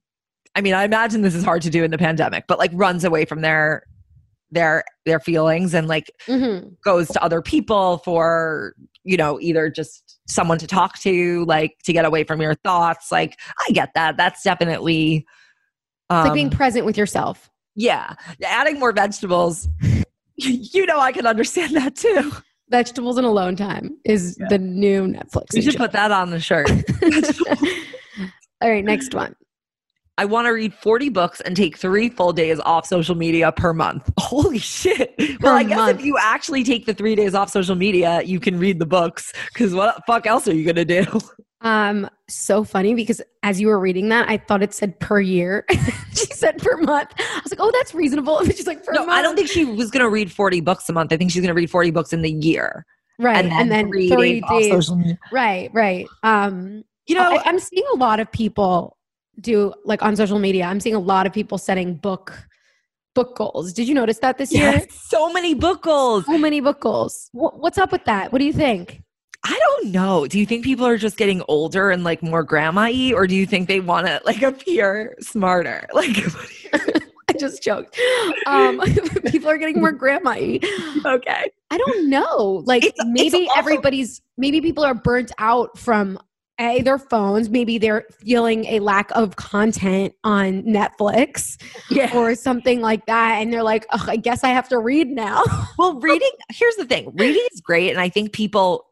I 0.54 0.60
mean, 0.60 0.74
I 0.74 0.84
imagine 0.84 1.22
this 1.22 1.34
is 1.34 1.44
hard 1.44 1.62
to 1.62 1.70
do 1.70 1.82
in 1.84 1.90
the 1.90 1.98
pandemic, 1.98 2.44
but 2.46 2.58
like 2.58 2.70
runs 2.74 3.04
away 3.04 3.24
from 3.24 3.40
their, 3.40 3.84
their, 4.50 4.84
their 5.06 5.18
feelings 5.18 5.72
and 5.74 5.88
like 5.88 6.10
Mhm. 6.26 6.76
goes 6.84 7.08
to 7.08 7.22
other 7.22 7.40
people 7.40 7.98
for, 7.98 8.74
you 9.04 9.16
know, 9.16 9.40
either 9.40 9.70
just 9.70 10.18
someone 10.28 10.58
to 10.58 10.66
talk 10.66 10.98
to, 11.00 11.44
like 11.46 11.76
to 11.84 11.92
get 11.92 12.04
away 12.04 12.22
from 12.24 12.40
your 12.42 12.54
thoughts. 12.56 13.10
Like, 13.10 13.38
I 13.66 13.72
get 13.72 13.94
that. 13.94 14.16
That's 14.18 14.42
definitely, 14.42 15.26
It's 16.10 16.26
like 16.26 16.34
being 16.34 16.46
um, 16.48 16.52
present 16.52 16.84
with 16.84 16.98
yourself. 16.98 17.48
yeah, 17.74 18.14
adding 18.44 18.78
more 18.78 18.92
vegetables. 18.92 19.68
You 20.36 20.86
know, 20.86 20.98
I 20.98 21.12
can 21.12 21.26
understand 21.26 21.76
that 21.76 21.94
too. 21.94 22.32
Vegetables 22.70 23.16
and 23.18 23.26
alone 23.26 23.54
time 23.54 23.96
is 24.04 24.34
the 24.48 24.58
new 24.58 25.06
Netflix. 25.06 25.54
you 25.54 25.62
should 25.62 25.72
chill. 25.74 25.80
put 25.82 25.92
that 25.92 26.10
on 26.10 26.30
the 26.30 26.40
shirt. 26.40 26.68
All 28.62 28.70
right, 28.70 28.84
next 28.84 29.14
one. 29.14 29.36
I 30.18 30.24
want 30.26 30.46
to 30.46 30.50
read 30.50 30.74
40 30.74 31.08
books 31.08 31.40
and 31.40 31.56
take 31.56 31.78
three 31.78 32.08
full 32.10 32.32
days 32.32 32.60
off 32.60 32.86
social 32.86 33.14
media 33.14 33.50
per 33.50 33.72
month. 33.72 34.10
Holy 34.18 34.58
shit. 34.58 35.14
well, 35.40 35.54
I 35.56 35.62
guess 35.64 35.76
month. 35.76 35.98
if 36.00 36.04
you 36.04 36.18
actually 36.20 36.64
take 36.64 36.84
the 36.86 36.92
three 36.94 37.14
days 37.14 37.34
off 37.34 37.48
social 37.50 37.74
media, 37.74 38.20
you 38.22 38.38
can 38.38 38.58
read 38.58 38.78
the 38.78 38.86
books 38.86 39.32
because 39.52 39.74
what 39.74 39.96
the 39.96 40.02
fuck 40.06 40.26
else 40.26 40.46
are 40.46 40.54
you 40.54 40.64
going 40.64 40.76
to 40.76 40.84
do? 40.84 41.04
Um, 41.64 42.10
so 42.28 42.64
funny 42.64 42.92
because 42.92 43.22
as 43.44 43.60
you 43.60 43.68
were 43.68 43.78
reading 43.78 44.08
that, 44.08 44.28
I 44.28 44.36
thought 44.36 44.64
it 44.64 44.74
said 44.74 44.98
per 44.98 45.20
year. 45.20 45.64
she 45.70 46.26
said 46.26 46.58
per 46.58 46.76
month. 46.78 47.10
I 47.16 47.40
was 47.40 47.52
like, 47.52 47.60
oh, 47.60 47.70
that's 47.70 47.94
reasonable. 47.94 48.40
But 48.44 48.56
she's 48.56 48.66
like, 48.66 48.84
per 48.84 48.90
No, 48.90 49.06
month. 49.06 49.12
I 49.12 49.22
don't 49.22 49.36
think 49.36 49.46
she 49.48 49.64
was 49.64 49.88
going 49.92 50.02
to 50.04 50.10
read 50.10 50.32
40 50.32 50.60
books 50.60 50.88
a 50.88 50.92
month. 50.92 51.12
I 51.12 51.16
think 51.16 51.30
she's 51.30 51.40
going 51.40 51.54
to 51.54 51.54
read 51.54 51.70
40 51.70 51.92
books 51.92 52.12
in 52.12 52.22
the 52.22 52.32
year. 52.32 52.84
right. 53.20 53.44
And 53.44 53.70
then, 53.70 53.86
three 53.90 54.10
three 54.10 54.32
days 54.40 54.42
off 54.42 54.60
days. 54.60 54.70
social 54.72 54.96
media. 54.96 55.18
Right, 55.30 55.70
right. 55.72 56.08
Um, 56.24 56.82
You 57.06 57.14
know, 57.14 57.30
I, 57.30 57.42
I'm 57.44 57.60
seeing 57.60 57.84
a 57.94 57.96
lot 57.96 58.18
of 58.18 58.28
people 58.32 58.96
do 59.40 59.72
like 59.84 60.02
on 60.02 60.16
social 60.16 60.38
media. 60.38 60.64
I'm 60.64 60.80
seeing 60.80 60.94
a 60.94 61.00
lot 61.00 61.26
of 61.26 61.32
people 61.32 61.58
setting 61.58 61.94
book 61.94 62.32
book 63.14 63.36
goals. 63.36 63.72
Did 63.72 63.88
you 63.88 63.94
notice 63.94 64.18
that 64.18 64.38
this 64.38 64.52
year? 64.52 64.70
yes, 64.72 64.86
so 65.08 65.32
many 65.32 65.54
book 65.54 65.82
goals. 65.82 66.24
So 66.26 66.38
many 66.38 66.60
book 66.60 66.80
goals. 66.80 67.28
Wh- 67.32 67.54
what's 67.58 67.78
up 67.78 67.92
with 67.92 68.04
that? 68.06 68.32
What 68.32 68.38
do 68.38 68.44
you 68.44 68.52
think? 68.52 69.02
I 69.44 69.58
don't 69.58 69.90
know. 69.92 70.26
Do 70.28 70.38
you 70.38 70.46
think 70.46 70.64
people 70.64 70.86
are 70.86 70.96
just 70.96 71.16
getting 71.16 71.42
older 71.48 71.90
and 71.90 72.04
like 72.04 72.22
more 72.22 72.44
grandma 72.44 72.82
y, 72.82 73.12
or 73.14 73.26
do 73.26 73.34
you 73.34 73.44
think 73.44 73.66
they 73.68 73.80
want 73.80 74.06
to 74.06 74.20
like 74.24 74.42
appear 74.42 75.16
smarter? 75.20 75.86
Like, 75.94 76.16
I 77.28 77.34
just 77.38 77.62
joked. 77.62 77.98
Um, 78.46 78.80
people 79.26 79.48
are 79.48 79.56
getting 79.58 79.80
more 79.80 79.92
grandma 79.92 80.30
y. 80.32 80.60
okay. 81.06 81.50
I 81.70 81.78
don't 81.78 82.08
know. 82.10 82.62
Like 82.66 82.84
It's- 82.84 82.94
it's 82.98 83.08
maybe 83.10 83.46
also- 83.48 83.58
everybody's 83.58 84.20
maybe 84.36 84.60
people 84.60 84.84
are 84.84 84.94
burnt 84.94 85.32
out 85.38 85.76
from 85.78 86.18
a 86.62 86.82
their 86.82 86.98
phones. 86.98 87.48
Maybe 87.50 87.78
they're 87.78 88.04
feeling 88.10 88.64
a 88.66 88.80
lack 88.80 89.10
of 89.12 89.36
content 89.36 90.14
on 90.24 90.62
Netflix 90.62 91.60
Yeah. 91.90 92.16
or 92.16 92.34
something 92.34 92.80
like 92.80 93.06
that, 93.06 93.40
and 93.40 93.52
they're 93.52 93.62
like, 93.62 93.86
"Ugh, 93.90 94.08
I 94.08 94.16
guess 94.16 94.44
I 94.44 94.48
have 94.48 94.68
to 94.70 94.78
read 94.78 95.08
now." 95.08 95.42
Well, 95.78 95.98
reading, 96.00 96.30
here's 96.50 96.76
the 96.76 96.84
thing 96.84 97.10
reading 97.16 97.42
is 97.52 97.60
great. 97.60 97.90
And 97.90 97.98
I 98.00 98.08
think 98.08 98.32
people, 98.32 98.86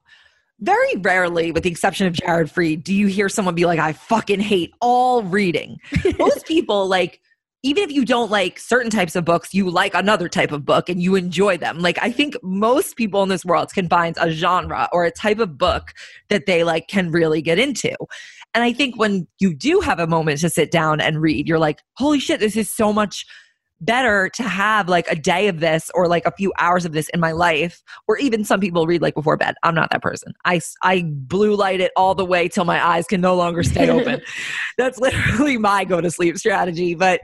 very 0.61 0.97
rarely, 0.97 1.53
with 1.53 1.63
the 1.63 1.71
exception 1.71 2.07
of 2.07 2.15
Jared 2.15 2.49
Freid, 2.49 2.83
do 2.83 2.93
you 2.95 3.07
hear 3.07 3.29
someone 3.29 3.55
be 3.55 3.65
like, 3.67 3.79
I 3.79 3.93
fucking 3.93 4.41
hate 4.41 4.73
all 4.81 5.23
reading. 5.23 5.79
Most 6.19 6.47
people, 6.47 6.87
like, 6.89 7.21
even 7.63 7.83
if 7.83 7.93
you 7.93 8.05
don't 8.05 8.31
like 8.31 8.59
certain 8.59 8.91
types 8.91 9.15
of 9.15 9.25
books, 9.25 9.53
you 9.53 9.71
like 9.71 9.95
another 9.95 10.29
type 10.29 10.51
of 10.51 10.65
book 10.65 10.89
and 10.89 11.03
you 11.03 11.15
enjoy 11.15 11.59
them. 11.59 11.81
Like, 11.81 11.99
I 12.01 12.11
think 12.11 12.37
most 12.43 12.97
people 12.97 13.23
in 13.23 13.29
this 13.29 13.45
world 13.45 13.73
can 13.75 13.89
find 13.89 14.17
a 14.19 14.31
genre 14.31 14.89
or 14.93 15.05
a 15.05 15.11
type 15.11 15.39
of 15.39 15.59
book 15.59 15.93
that 16.31 16.47
they 16.47 16.65
like 16.65 16.89
can 16.89 17.11
really 17.11 17.43
get 17.43 17.59
into. 17.59 17.95
And 18.55 18.65
I 18.65 18.73
think 18.73 18.99
when 18.99 19.29
you 19.39 19.55
do 19.55 19.81
have 19.81 20.01
a 20.01 20.07
moment 20.07 20.41
to 20.41 20.49
sit 20.49 20.71
down 20.71 21.01
and 21.01 21.21
read, 21.21 21.47
you're 21.47 21.59
like, 21.59 21.81
holy 21.95 22.19
shit, 22.19 22.41
this 22.41 22.57
is 22.57 22.71
so 22.71 22.93
much 22.93 23.27
better 23.81 24.29
to 24.35 24.43
have 24.43 24.89
like 24.89 25.07
a 25.11 25.17
day 25.17 25.49
of 25.49 25.61
this 25.61 25.91
or 25.95 26.07
like 26.07 26.27
a 26.27 26.33
few 26.33 26.53
hours 26.59 26.85
of 26.85 26.93
this 26.93 27.09
in 27.11 27.21
my 27.21 27.33
life 27.33 27.83
or 28.09 28.19
even 28.19 28.45
some 28.45 28.61
people 28.61 28.87
read 28.87 29.01
like 29.03 29.15
before 29.15 29.37
bed. 29.37 29.55
I'm 29.63 29.75
not 29.75 29.91
that 29.91 30.03
person. 30.03 30.35
I 30.45 30.61
i 30.83 31.03
blue 31.07 31.55
light 31.57 31.81
it 31.81 31.93
all 31.97 32.15
the 32.15 32.25
way 32.25 32.49
till 32.49 32.65
my 32.65 32.85
eyes 32.85 33.07
can 33.07 33.21
no 33.21 33.35
longer 33.35 33.63
stay 33.63 33.89
open. 33.89 34.21
That's 34.79 34.99
literally 34.99 35.57
my 35.57 35.85
go 35.85 36.01
to 36.01 36.11
sleep 36.11 36.37
strategy 36.39 36.95
but 36.95 37.21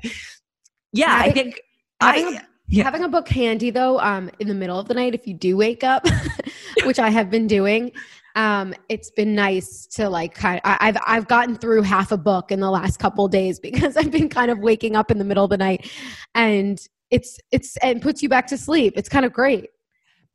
yeah 0.92 1.18
i 1.20 1.30
think 1.30 1.60
having 2.00 2.26
i 2.26 2.38
a- 2.38 2.46
Yeah. 2.68 2.82
Having 2.84 3.04
a 3.04 3.08
book 3.08 3.28
handy 3.28 3.70
though, 3.70 4.00
um, 4.00 4.28
in 4.40 4.48
the 4.48 4.54
middle 4.54 4.78
of 4.78 4.88
the 4.88 4.94
night, 4.94 5.14
if 5.14 5.26
you 5.26 5.34
do 5.34 5.56
wake 5.56 5.84
up, 5.84 6.04
which 6.84 6.98
I 6.98 7.10
have 7.10 7.30
been 7.30 7.46
doing, 7.46 7.92
um, 8.36 8.74
it's 8.88 9.10
been 9.10 9.34
nice 9.34 9.86
to 9.94 10.08
like 10.08 10.34
kind. 10.34 10.60
I, 10.62 10.76
I've 10.80 10.96
I've 11.06 11.26
gotten 11.26 11.56
through 11.56 11.82
half 11.82 12.12
a 12.12 12.18
book 12.18 12.52
in 12.52 12.60
the 12.60 12.70
last 12.70 12.98
couple 12.98 13.26
days 13.26 13.58
because 13.60 13.96
I've 13.96 14.10
been 14.10 14.28
kind 14.28 14.50
of 14.50 14.60
waking 14.60 14.94
up 14.94 15.10
in 15.10 15.18
the 15.18 15.24
middle 15.24 15.44
of 15.44 15.50
the 15.50 15.56
night, 15.56 15.90
and 16.34 16.78
it's 17.10 17.38
it's 17.50 17.76
and 17.78 18.00
puts 18.00 18.22
you 18.22 18.28
back 18.28 18.46
to 18.48 18.58
sleep. 18.58 18.92
It's 18.96 19.08
kind 19.08 19.24
of 19.24 19.32
great. 19.32 19.70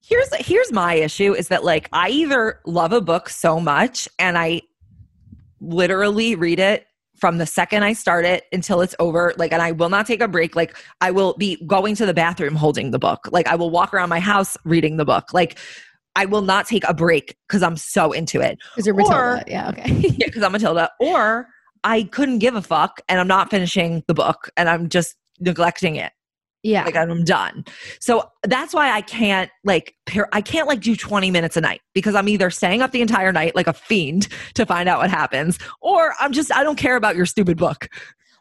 here's 0.04 0.34
here's 0.36 0.72
my 0.72 0.96
issue 0.96 1.34
is 1.34 1.48
that 1.50 1.64
like 1.64 1.88
I 1.94 2.10
either 2.10 2.60
love 2.66 2.92
a 2.92 3.02
book 3.02 3.30
so 3.30 3.60
much 3.60 4.10
and 4.18 4.38
I 4.38 4.62
literally 5.60 6.36
read 6.36 6.60
it 6.60 6.88
from 7.22 7.38
the 7.38 7.46
second 7.46 7.84
I 7.84 7.94
start 7.94 8.26
it 8.26 8.46
until 8.52 8.82
it's 8.82 8.96
over. 8.98 9.34
Like, 9.38 9.54
and 9.54 9.62
I 9.62 9.74
will 9.74 9.90
not 9.90 10.08
take 10.08 10.22
a 10.22 10.28
break. 10.28 10.56
Like, 10.56 10.76
I 11.02 11.12
will 11.12 11.36
be 11.36 11.64
going 11.68 11.94
to 11.96 12.08
the 12.08 12.16
bathroom 12.16 12.56
holding 12.56 12.90
the 12.90 12.98
book. 12.98 13.28
Like, 13.32 13.46
I 13.48 13.54
will 13.54 13.70
walk 13.70 13.94
around 13.94 14.10
my 14.10 14.20
house 14.20 14.58
reading 14.66 14.98
the 14.98 15.06
book. 15.06 15.32
Like, 15.32 15.60
I 16.16 16.26
will 16.26 16.42
not 16.42 16.68
take 16.68 16.84
a 16.88 16.94
break 16.94 17.38
because 17.48 17.64
I'm 17.64 17.78
so 17.78 18.12
into 18.12 18.42
it. 18.42 18.60
Because 18.76 18.86
you're 18.86 18.96
Matilda. 18.96 19.44
yeah, 19.48 19.70
okay. 19.70 19.92
yeah, 20.18 20.28
because 20.28 20.44
I'm 20.44 20.52
Matilda. 20.52 20.90
Or 21.00 21.48
I 21.84 22.04
couldn't 22.04 22.40
give 22.40 22.56
a 22.56 22.62
fuck 22.62 23.02
and 23.08 23.20
I'm 23.20 23.28
not 23.28 23.50
finishing 23.50 24.04
the 24.08 24.14
book 24.14 24.50
and 24.58 24.70
I'm 24.70 24.90
just 24.90 25.16
neglecting 25.40 25.96
it. 25.96 26.12
Yeah. 26.64 26.84
Like 26.86 26.96
I'm 26.96 27.24
done. 27.24 27.66
So 28.00 28.30
that's 28.44 28.74
why 28.74 28.92
I 28.92 29.02
can't 29.02 29.50
like 29.64 29.96
pair, 30.06 30.30
I 30.32 30.42
can't 30.42 30.68
like 30.68 30.82
do 30.82 30.96
20 30.96 31.32
minutes 31.32 31.58
a 31.58 31.62
night 31.62 31.82
because 31.94 32.14
I'm 32.14 32.28
either 32.28 32.52
staying 32.52 32.84
up 32.84 32.92
the 32.92 33.02
entire 33.02 33.32
night 33.32 33.56
like 33.56 33.66
a 33.68 33.74
fiend 33.74 34.28
to 34.54 34.66
find 34.66 34.88
out 34.88 35.00
what 35.00 35.10
happens 35.10 35.58
or 35.82 36.14
I'm 36.20 36.34
just 36.34 36.54
I 36.54 36.64
don't 36.64 36.78
care 36.78 36.96
about 36.96 37.16
your 37.16 37.26
stupid 37.26 37.58
book. 37.58 37.90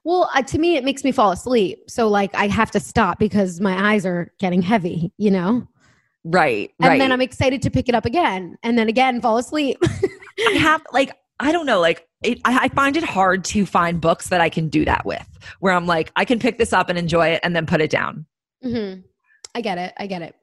Well, 0.04 0.30
uh, 0.34 0.42
to 0.42 0.58
me 0.58 0.76
it 0.76 0.84
makes 0.84 1.02
me 1.02 1.12
fall 1.12 1.30
asleep. 1.30 1.84
So 1.88 2.08
like 2.08 2.34
I 2.34 2.48
have 2.48 2.70
to 2.72 2.80
stop 2.80 3.18
because 3.18 3.60
my 3.60 3.92
eyes 3.92 4.04
are 4.04 4.32
getting 4.38 4.60
heavy, 4.60 5.12
you 5.16 5.30
know? 5.30 5.66
Right. 6.24 6.70
And 6.80 6.88
right. 6.88 6.98
then 6.98 7.12
I'm 7.12 7.20
excited 7.20 7.62
to 7.62 7.70
pick 7.70 7.88
it 7.88 7.94
up 7.94 8.04
again 8.04 8.56
and 8.62 8.78
then 8.78 8.88
again 8.88 9.20
fall 9.20 9.38
asleep. 9.38 9.78
I 10.48 10.52
have 10.52 10.82
like 10.92 11.12
I 11.40 11.52
don't 11.52 11.64
know, 11.64 11.80
like 11.80 12.06
it, 12.22 12.38
I, 12.44 12.64
I 12.64 12.68
find 12.68 12.96
it 12.96 13.02
hard 13.02 13.44
to 13.46 13.64
find 13.64 13.98
books 14.00 14.28
that 14.28 14.42
I 14.42 14.50
can 14.50 14.68
do 14.68 14.84
that 14.84 15.06
with, 15.06 15.26
where 15.60 15.72
I'm 15.72 15.86
like, 15.86 16.12
I 16.14 16.26
can 16.26 16.38
pick 16.38 16.58
this 16.58 16.74
up 16.74 16.90
and 16.90 16.98
enjoy 16.98 17.28
it 17.28 17.40
and 17.42 17.56
then 17.56 17.64
put 17.64 17.80
it 17.80 17.90
down. 17.90 18.26
Mm-hmm. 18.62 19.00
I 19.54 19.60
get 19.62 19.78
it. 19.78 19.94
I 19.98 20.06
get 20.06 20.22
it. 20.22 20.36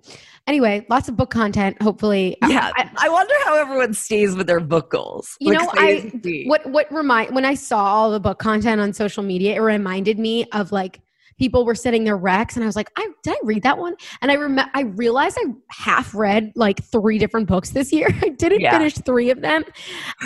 Anyway, 0.48 0.86
lots 0.90 1.08
of 1.08 1.16
book 1.16 1.30
content. 1.30 1.82
Hopefully, 1.82 2.38
yeah. 2.48 2.72
I, 2.76 2.90
I 2.98 3.10
wonder 3.10 3.34
how 3.46 3.56
everyone 3.56 3.94
stays 3.94 4.36
with 4.36 4.48
their 4.48 4.60
book 4.60 4.90
goals. 4.90 5.38
You 5.40 5.54
know, 5.54 5.70
I 5.74 6.12
what 6.46 6.66
what 6.70 6.92
remind 6.92 7.34
when 7.34 7.46
I 7.46 7.54
saw 7.54 7.86
all 7.86 8.12
the 8.12 8.20
book 8.20 8.40
content 8.40 8.82
on 8.82 8.92
social 8.92 9.24
media, 9.24 9.56
it 9.56 9.60
reminded 9.60 10.20
me 10.20 10.46
of 10.52 10.72
like 10.72 11.00
people 11.38 11.66
were 11.66 11.76
setting 11.76 12.04
their 12.04 12.18
recs 12.18 12.56
and 12.56 12.64
I 12.64 12.66
was 12.66 12.76
like, 12.76 12.92
I 12.98 13.08
did 13.24 13.34
I 13.34 13.40
read 13.44 13.64
that 13.64 13.78
one? 13.78 13.96
And 14.22 14.32
I 14.32 14.36
remember 14.36 14.72
I 14.74 14.82
realized 14.82 15.38
I 15.40 15.54
half 15.70 16.14
read 16.16 16.52
like 16.56 16.84
three 16.84 17.18
different 17.18 17.48
books 17.48 17.72
this 17.72 17.92
year. 17.92 18.08
I 18.22 18.30
didn't 18.30 18.62
yeah. 18.62 18.72
finish 18.72 18.96
three 18.96 19.30
of 19.30 19.42
them. 19.42 19.64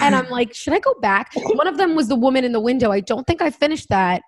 And 0.02 0.16
I'm 0.16 0.30
like, 0.30 0.54
should 0.54 0.74
I 0.74 0.80
go 0.80 0.94
back? 1.02 1.32
One 1.36 1.68
of 1.68 1.78
them 1.78 1.96
was 1.96 2.08
The 2.08 2.16
Woman 2.16 2.44
in 2.44 2.52
the 2.52 2.60
Window. 2.60 2.92
I 2.92 3.00
don't 3.00 3.26
think 3.28 3.42
I 3.42 3.50
finished 3.50 3.90
that. 3.90 4.24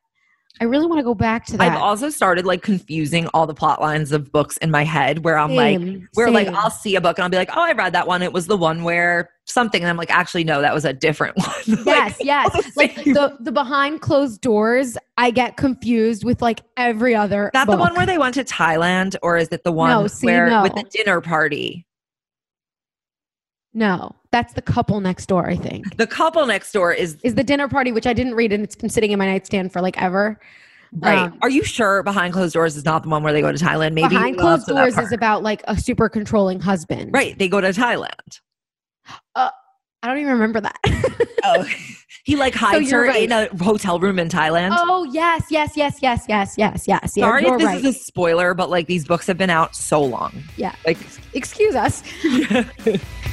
I 0.61 0.65
really 0.65 0.85
want 0.85 0.99
to 0.99 1.03
go 1.03 1.15
back 1.15 1.45
to 1.47 1.57
that. 1.57 1.71
I've 1.71 1.79
also 1.79 2.09
started 2.09 2.45
like 2.45 2.61
confusing 2.61 3.27
all 3.33 3.47
the 3.47 3.55
plot 3.55 3.81
lines 3.81 4.11
of 4.11 4.31
books 4.31 4.57
in 4.57 4.69
my 4.69 4.83
head 4.83 5.23
where 5.23 5.37
I'm 5.37 5.49
same, 5.49 5.93
like, 5.93 6.03
where 6.13 6.27
same. 6.27 6.33
like 6.33 6.47
I'll 6.49 6.69
see 6.69 6.95
a 6.95 7.01
book 7.01 7.17
and 7.17 7.23
I'll 7.23 7.29
be 7.29 7.37
like, 7.37 7.49
oh, 7.55 7.61
I 7.61 7.71
read 7.71 7.93
that 7.93 8.07
one. 8.07 8.21
It 8.21 8.33
was 8.33 8.45
the 8.45 8.55
one 8.55 8.83
where 8.83 9.31
something. 9.45 9.81
And 9.81 9.89
I'm 9.89 9.97
like, 9.97 10.11
actually, 10.11 10.43
no, 10.43 10.61
that 10.61 10.73
was 10.73 10.85
a 10.85 10.93
different 10.93 11.37
one. 11.67 11.79
Yes, 11.85 12.19
like, 12.19 12.25
yes. 12.25 12.75
Like 12.77 12.95
the, 12.95 13.35
the 13.39 13.51
behind 13.51 14.01
closed 14.01 14.41
doors, 14.41 14.95
I 15.17 15.31
get 15.31 15.57
confused 15.57 16.23
with 16.23 16.41
like 16.41 16.61
every 16.77 17.15
other. 17.15 17.45
Is 17.45 17.51
That 17.53 17.65
book. 17.65 17.75
the 17.75 17.81
one 17.81 17.95
where 17.95 18.05
they 18.05 18.19
went 18.19 18.35
to 18.35 18.43
Thailand 18.43 19.15
or 19.23 19.37
is 19.37 19.49
it 19.49 19.63
the 19.63 19.71
one 19.71 19.89
no, 19.89 20.07
see, 20.07 20.27
where 20.27 20.49
no. 20.49 20.61
with 20.61 20.75
the 20.75 20.83
dinner 20.83 21.19
party? 21.19 21.87
No, 23.73 24.15
that's 24.31 24.53
the 24.53 24.61
couple 24.61 24.99
next 25.01 25.25
door. 25.25 25.49
I 25.49 25.55
think 25.55 25.97
the 25.97 26.07
couple 26.07 26.45
next 26.45 26.71
door 26.71 26.93
is 26.93 27.17
is 27.23 27.35
the 27.35 27.43
dinner 27.43 27.67
party, 27.67 27.91
which 27.91 28.05
I 28.05 28.13
didn't 28.13 28.35
read, 28.35 28.53
and 28.53 28.63
it's 28.63 28.75
been 28.75 28.89
sitting 28.89 29.11
in 29.11 29.19
my 29.19 29.25
nightstand 29.25 29.73
for 29.73 29.81
like 29.81 30.01
ever. 30.01 30.39
Right? 30.95 31.17
Um, 31.17 31.39
Are 31.41 31.49
you 31.49 31.63
sure 31.63 32.03
Behind 32.03 32.33
Closed 32.33 32.53
Doors 32.53 32.75
is 32.75 32.85
not 32.85 33.01
the 33.01 33.09
one 33.09 33.23
where 33.23 33.33
they 33.33 33.41
go 33.41 33.51
to 33.51 33.57
Thailand? 33.57 33.93
Maybe 33.93 34.09
Behind 34.09 34.37
Closed 34.37 34.67
Doors 34.67 34.97
is 34.97 35.11
about 35.11 35.41
like 35.41 35.63
a 35.67 35.75
super 35.75 36.07
controlling 36.07 36.59
husband. 36.59 37.11
Right? 37.11 37.37
They 37.37 37.47
go 37.47 37.59
to 37.59 37.69
Thailand. 37.69 38.41
Uh, 39.35 39.49
I 40.03 40.07
don't 40.07 40.19
even 40.19 40.33
remember 40.33 40.61
that. 40.61 40.77
oh, 41.43 41.65
he 42.23 42.35
like 42.35 42.53
hides 42.53 42.89
so 42.89 42.97
her 42.97 43.07
right. 43.07 43.23
in 43.23 43.31
a 43.31 43.47
hotel 43.63 43.99
room 43.99 44.19
in 44.19 44.29
Thailand. 44.29 44.75
Oh 44.77 45.03
yes, 45.05 45.45
yes, 45.49 45.75
yes, 45.75 45.97
yes, 46.01 46.25
yes, 46.29 46.55
yes, 46.57 46.87
yes. 46.87 47.13
Sorry 47.15 47.45
if 47.45 47.57
this 47.57 47.65
right. 47.65 47.83
is 47.83 47.95
a 47.95 47.99
spoiler, 47.99 48.53
but 48.53 48.69
like 48.69 48.87
these 48.87 49.05
books 49.05 49.25
have 49.27 49.37
been 49.37 49.49
out 49.49 49.75
so 49.75 50.01
long. 50.01 50.43
Yeah. 50.57 50.75
Like, 50.85 50.97
excuse 51.33 51.75
us. 51.75 52.03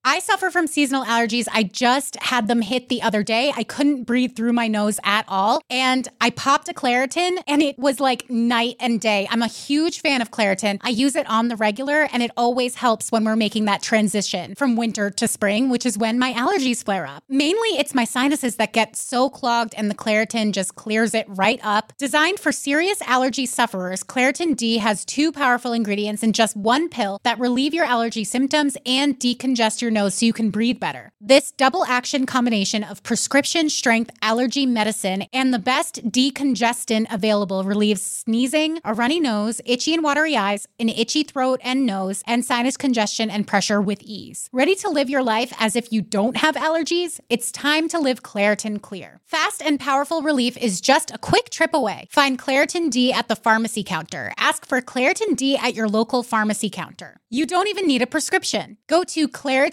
I 0.03 0.17
suffer 0.17 0.49
from 0.49 0.65
seasonal 0.65 1.05
allergies. 1.05 1.45
I 1.53 1.61
just 1.61 2.15
had 2.15 2.47
them 2.47 2.63
hit 2.63 2.89
the 2.89 3.03
other 3.03 3.21
day. 3.21 3.53
I 3.55 3.63
couldn't 3.63 4.05
breathe 4.05 4.35
through 4.35 4.53
my 4.53 4.67
nose 4.67 4.99
at 5.03 5.25
all. 5.27 5.61
And 5.69 6.07
I 6.19 6.31
popped 6.31 6.67
a 6.69 6.73
Claritin 6.73 7.37
and 7.47 7.61
it 7.61 7.77
was 7.77 7.99
like 7.99 8.27
night 8.27 8.77
and 8.79 8.99
day. 8.99 9.27
I'm 9.29 9.43
a 9.43 9.47
huge 9.47 10.01
fan 10.01 10.19
of 10.23 10.31
Claritin. 10.31 10.79
I 10.81 10.89
use 10.89 11.15
it 11.15 11.29
on 11.29 11.49
the 11.49 11.55
regular 11.55 12.09
and 12.11 12.23
it 12.23 12.31
always 12.35 12.75
helps 12.75 13.11
when 13.11 13.23
we're 13.25 13.35
making 13.35 13.65
that 13.65 13.83
transition 13.83 14.55
from 14.55 14.75
winter 14.75 15.11
to 15.11 15.27
spring, 15.27 15.69
which 15.69 15.85
is 15.85 15.99
when 15.99 16.17
my 16.17 16.33
allergies 16.33 16.83
flare 16.83 17.05
up. 17.05 17.23
Mainly 17.29 17.69
it's 17.77 17.93
my 17.93 18.03
sinuses 18.03 18.55
that 18.55 18.73
get 18.73 18.95
so 18.95 19.29
clogged 19.29 19.75
and 19.77 19.91
the 19.91 19.95
Claritin 19.95 20.51
just 20.51 20.73
clears 20.73 21.13
it 21.13 21.27
right 21.29 21.59
up. 21.61 21.93
Designed 21.99 22.39
for 22.39 22.51
serious 22.51 23.03
allergy 23.03 23.45
sufferers, 23.45 24.03
Claritin 24.03 24.55
D 24.55 24.79
has 24.79 25.05
two 25.05 25.31
powerful 25.31 25.73
ingredients 25.73 26.23
in 26.23 26.33
just 26.33 26.57
one 26.57 26.89
pill 26.89 27.19
that 27.21 27.37
relieve 27.37 27.75
your 27.75 27.85
allergy 27.85 28.23
symptoms 28.23 28.77
and 28.83 29.19
decongest 29.19 29.90
your 29.91 30.03
nose 30.03 30.15
so 30.15 30.25
you 30.25 30.33
can 30.33 30.49
breathe 30.49 30.79
better. 30.79 31.11
This 31.19 31.51
double 31.51 31.85
action 31.85 32.25
combination 32.25 32.83
of 32.83 33.03
prescription 33.03 33.69
strength 33.69 34.11
allergy 34.21 34.65
medicine 34.65 35.25
and 35.33 35.53
the 35.53 35.59
best 35.59 36.09
decongestant 36.09 37.11
available 37.11 37.63
relieves 37.63 38.01
sneezing, 38.01 38.79
a 38.85 38.93
runny 38.93 39.19
nose, 39.19 39.61
itchy 39.65 39.93
and 39.93 40.03
watery 40.03 40.35
eyes, 40.37 40.67
an 40.79 40.89
itchy 40.89 41.23
throat 41.23 41.59
and 41.63 41.85
nose, 41.85 42.23
and 42.25 42.45
sinus 42.45 42.77
congestion 42.77 43.29
and 43.29 43.47
pressure 43.47 43.81
with 43.81 44.01
ease. 44.01 44.49
Ready 44.53 44.75
to 44.75 44.89
live 44.89 45.09
your 45.09 45.23
life 45.23 45.53
as 45.59 45.75
if 45.75 45.91
you 45.91 46.01
don't 46.01 46.37
have 46.37 46.55
allergies? 46.55 47.19
It's 47.29 47.51
time 47.51 47.87
to 47.89 47.99
live 47.99 48.23
Claritin 48.23 48.81
Clear. 48.81 49.19
Fast 49.25 49.61
and 49.61 49.79
powerful 49.79 50.21
relief 50.21 50.57
is 50.57 50.81
just 50.81 51.11
a 51.11 51.17
quick 51.17 51.49
trip 51.49 51.73
away. 51.73 52.07
Find 52.09 52.39
Claritin 52.39 52.89
D 52.89 53.11
at 53.11 53.27
the 53.27 53.35
pharmacy 53.35 53.83
counter. 53.83 54.31
Ask 54.37 54.65
for 54.65 54.81
Claritin 54.81 55.35
D 55.35 55.57
at 55.57 55.75
your 55.75 55.89
local 55.89 56.23
pharmacy 56.23 56.69
counter. 56.69 57.17
You 57.29 57.45
don't 57.45 57.67
even 57.69 57.87
need 57.87 58.01
a 58.01 58.07
prescription. 58.07 58.77
Go 58.87 59.03
to 59.05 59.27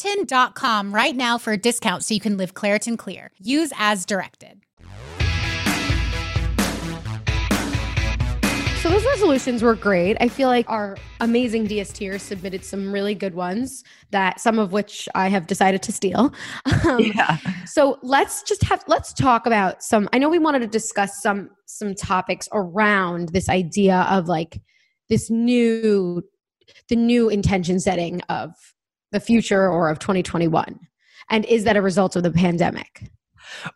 Claritin.com 0.08 0.94
right 0.94 1.14
now 1.14 1.38
for 1.38 1.52
a 1.52 1.56
discount 1.56 2.04
so 2.04 2.14
you 2.14 2.20
can 2.20 2.36
live 2.36 2.54
Claritin 2.54 2.98
Clear. 2.98 3.30
Use 3.38 3.72
as 3.76 4.06
directed. 4.06 4.62
So 8.80 8.88
those 8.90 9.04
resolutions 9.04 9.62
were 9.62 9.74
great. 9.74 10.16
I 10.20 10.28
feel 10.28 10.48
like 10.48 10.68
our 10.70 10.96
amazing 11.20 11.66
DSTers 11.66 12.20
submitted 12.20 12.64
some 12.64 12.92
really 12.92 13.14
good 13.14 13.34
ones 13.34 13.82
that 14.10 14.40
some 14.40 14.58
of 14.58 14.72
which 14.72 15.08
I 15.14 15.28
have 15.28 15.46
decided 15.46 15.82
to 15.82 15.92
steal. 15.92 16.32
Um, 16.86 17.00
Yeah. 17.14 17.36
So 17.66 17.98
let's 18.02 18.42
just 18.44 18.62
have 18.62 18.84
let's 18.86 19.12
talk 19.12 19.46
about 19.46 19.82
some. 19.82 20.08
I 20.12 20.18
know 20.18 20.28
we 20.28 20.38
wanted 20.38 20.60
to 20.60 20.68
discuss 20.68 21.20
some 21.20 21.50
some 21.66 21.94
topics 21.94 22.48
around 22.52 23.30
this 23.30 23.48
idea 23.48 24.06
of 24.08 24.26
like 24.26 24.60
this 25.08 25.28
new 25.28 26.22
the 26.88 26.96
new 26.96 27.28
intention 27.28 27.80
setting 27.80 28.22
of 28.28 28.54
the 29.12 29.20
future 29.20 29.68
or 29.68 29.88
of 29.88 29.98
2021. 29.98 30.78
And 31.30 31.44
is 31.46 31.64
that 31.64 31.76
a 31.76 31.82
result 31.82 32.16
of 32.16 32.22
the 32.22 32.30
pandemic? 32.30 33.10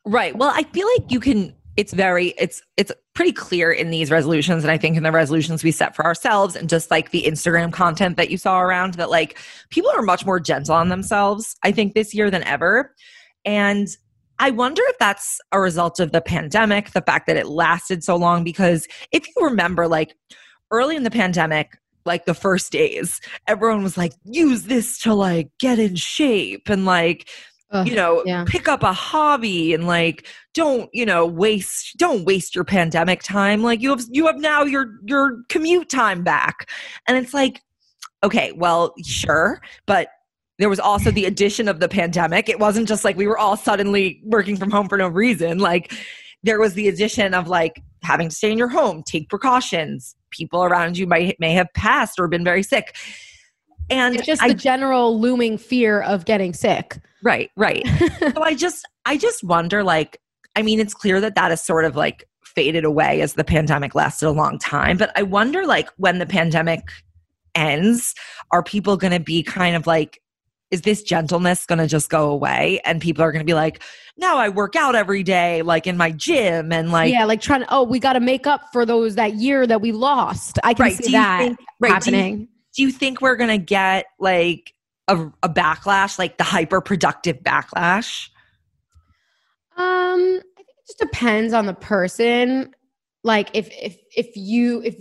Right. 0.05 0.37
Well, 0.37 0.53
I 0.55 0.64
feel 0.64 0.87
like 0.97 1.11
you 1.11 1.21
can 1.21 1.55
it's 1.77 1.95
very 1.95 2.35
it's 2.38 2.61
it's 2.77 2.92
pretty 3.14 3.33
clear 3.33 3.73
in 3.73 3.90
these 3.90 4.11
resolutions 4.11 4.62
and 4.62 4.71
I 4.71 4.77
think 4.77 4.97
in 4.97 5.03
the 5.03 5.12
resolutions 5.12 5.64
we 5.64 5.71
set 5.71 5.97
for 5.97 6.05
ourselves 6.05 6.55
and 6.55 6.68
just 6.68 6.90
like 6.90 7.11
the 7.11 7.23
Instagram 7.23 7.73
content 7.73 8.18
that 8.18 8.31
you 8.31 8.37
saw 8.37 8.61
around 8.61 8.95
that 8.95 9.11
like 9.11 9.38
people 9.71 9.90
are 9.90 10.03
much 10.03 10.27
more 10.27 10.38
gentle 10.38 10.75
on 10.75 10.90
themselves 10.90 11.57
I 11.62 11.73
think 11.73 11.95
this 11.95 12.14
year 12.14 12.31
than 12.31 12.45
ever. 12.45 12.95
And 13.45 13.88
I 14.38 14.51
wonder 14.51 14.83
if 14.87 14.99
that's 14.99 15.40
a 15.53 15.61
result 15.61 16.01
of 16.01 16.12
the 16.12 16.21
pandemic, 16.21 16.90
the 16.90 17.01
fact 17.01 17.27
that 17.27 17.37
it 17.37 17.47
lasted 17.47 18.05
so 18.05 18.16
long 18.16 18.45
because 18.45 18.87
if 19.11 19.27
you 19.27 19.45
remember 19.45 19.88
like 19.88 20.14
early 20.71 20.97
in 20.97 21.05
the 21.05 21.11
pandemic 21.11 21.79
like 22.05 22.25
the 22.25 22.35
first 22.35 22.73
days 22.73 23.21
everyone 23.47 23.83
was 23.83 23.97
like 23.97 24.12
use 24.25 24.65
this 24.65 24.99
to 25.01 25.15
like 25.15 25.49
get 25.59 25.79
in 25.79 25.97
shape 25.97 26.69
and 26.69 26.85
like 26.85 27.29
you 27.85 27.95
know 27.95 28.23
yeah. 28.27 28.45
pick 28.47 28.69
up 28.69 28.83
a 28.83 28.93
hobby 28.93 29.73
and 29.73 29.87
like 29.87 30.27
don't 30.53 30.91
you 30.93 31.07
know 31.07 31.27
waste 31.27 31.97
don't 31.97 32.25
waste 32.27 32.55
your 32.55 32.65
pandemic 32.65 33.23
time. 33.23 33.62
Like 33.62 33.81
you 33.81 33.91
have 33.91 34.05
you 34.11 34.27
have 34.27 34.38
now 34.38 34.62
your 34.65 34.93
your 35.05 35.43
commute 35.49 35.88
time 35.88 36.23
back. 36.23 36.69
And 37.09 37.17
it's 37.17 37.33
like 37.33 37.62
okay 38.23 38.53
well 38.53 38.95
sure 39.03 39.61
but 39.87 40.09
there 40.59 40.69
was 40.69 40.79
also 40.79 41.11
the 41.11 41.25
addition 41.25 41.67
of 41.67 41.81
the 41.81 41.88
pandemic. 41.88 42.49
It 42.49 42.61
wasn't 42.61 42.87
just 42.87 43.05
like 43.05 43.17
we 43.17 43.27
were 43.27 43.38
all 43.38 43.57
suddenly 43.57 44.21
working 44.23 44.57
from 44.57 44.71
home 44.71 44.88
for 44.88 44.99
no 44.99 45.09
reason. 45.09 45.59
Like 45.59 45.93
there 46.42 46.61
was 46.61 46.74
the 46.74 46.88
addition 46.88 47.35
of 47.35 47.48
like 47.48 47.83
having 48.02 48.28
to 48.28 48.35
stay 48.35 48.50
in 48.50 48.59
your 48.59 48.68
home 48.68 49.02
take 49.05 49.28
precautions 49.28 50.16
people 50.31 50.64
around 50.64 50.98
you 50.98 51.07
might 51.07 51.38
may 51.38 51.52
have 51.52 51.68
passed 51.74 52.18
or 52.18 52.26
been 52.28 52.44
very 52.44 52.62
sick 52.62 52.96
and 53.90 54.16
It's 54.16 54.26
just 54.26 54.42
I 54.42 54.48
the 54.48 54.55
general 54.55 55.18
looming 55.20 55.59
fear 55.59 56.00
of 56.00 56.24
getting 56.24 56.55
sick. 56.55 56.98
Right, 57.22 57.50
right. 57.57 57.87
so 58.35 58.42
I 58.42 58.55
just 58.55 58.87
I 59.05 59.16
just 59.16 59.44
wonder 59.44 59.85
like 59.85 60.18
I 60.57 60.62
mean 60.62 60.81
it's 60.81 60.94
clear 60.94 61.20
that 61.20 61.35
that 61.35 61.52
is 61.52 61.62
sort 61.62 61.85
of 61.85 61.94
like 61.94 62.24
faded 62.44 62.85
away 62.85 63.20
as 63.20 63.35
the 63.35 63.44
pandemic 63.44 63.94
lasted 63.94 64.28
a 64.28 64.31
long 64.31 64.59
time, 64.59 64.96
but 64.96 65.12
I 65.16 65.22
wonder 65.22 65.66
like 65.66 65.88
when 65.96 66.18
the 66.18 66.26
pandemic 66.26 66.81
ends 67.55 68.14
are 68.50 68.62
people 68.62 68.96
going 68.96 69.12
to 69.12 69.20
be 69.20 69.42
kind 69.42 69.76
of 69.76 69.87
like 69.87 70.21
is 70.72 70.82
this 70.82 71.02
gentleness 71.04 71.64
going 71.66 71.78
to 71.78 71.87
just 71.87 72.11
go 72.11 72.28
away 72.30 72.80
and 72.85 73.00
people 73.00 73.22
are 73.22 73.30
going 73.30 73.40
to 73.44 73.46
be 73.46 73.54
like 73.54 73.80
now 74.16 74.37
I 74.38 74.48
work 74.48 74.74
out 74.74 74.94
every 74.96 75.22
day 75.22 75.62
like 75.62 75.87
in 75.87 75.96
my 75.96 76.11
gym 76.11 76.72
and 76.72 76.90
like 76.90 77.12
yeah, 77.12 77.24
like 77.24 77.40
trying 77.40 77.61
to, 77.61 77.66
oh, 77.72 77.85
we 77.85 77.98
got 78.00 78.14
to 78.14 78.20
make 78.20 78.46
up 78.46 78.62
for 78.72 78.85
those 78.85 79.14
that 79.14 79.35
year 79.35 79.66
that 79.66 79.80
we 79.80 79.92
lost. 79.92 80.58
I 80.64 80.74
can 80.74 80.85
Right, 80.85 80.96
see 80.96 81.12
that 81.12 81.38
think- 81.44 81.58
right, 81.78 82.02
do 82.02 82.11
you- 82.11 82.16
happening. 82.16 82.48
do 82.74 82.82
you 82.82 82.90
think 82.90 83.20
we're 83.20 83.37
going 83.37 83.50
to 83.50 83.64
get 83.64 84.06
like 84.18 84.74
a, 85.08 85.16
a 85.42 85.48
backlash 85.48 86.18
like 86.18 86.38
the 86.38 86.44
hyper 86.44 86.80
productive 86.80 87.38
backlash 87.42 88.28
Um, 89.76 90.40
I 90.40 90.40
think 90.56 90.68
it 90.68 90.87
just 90.87 90.98
depends 90.98 91.52
on 91.54 91.66
the 91.66 91.74
person. 91.74 92.74
Like 93.24 93.50
if 93.54 93.68
if 93.70 93.96
if 94.16 94.37
you 94.37 94.82
if 94.82 94.96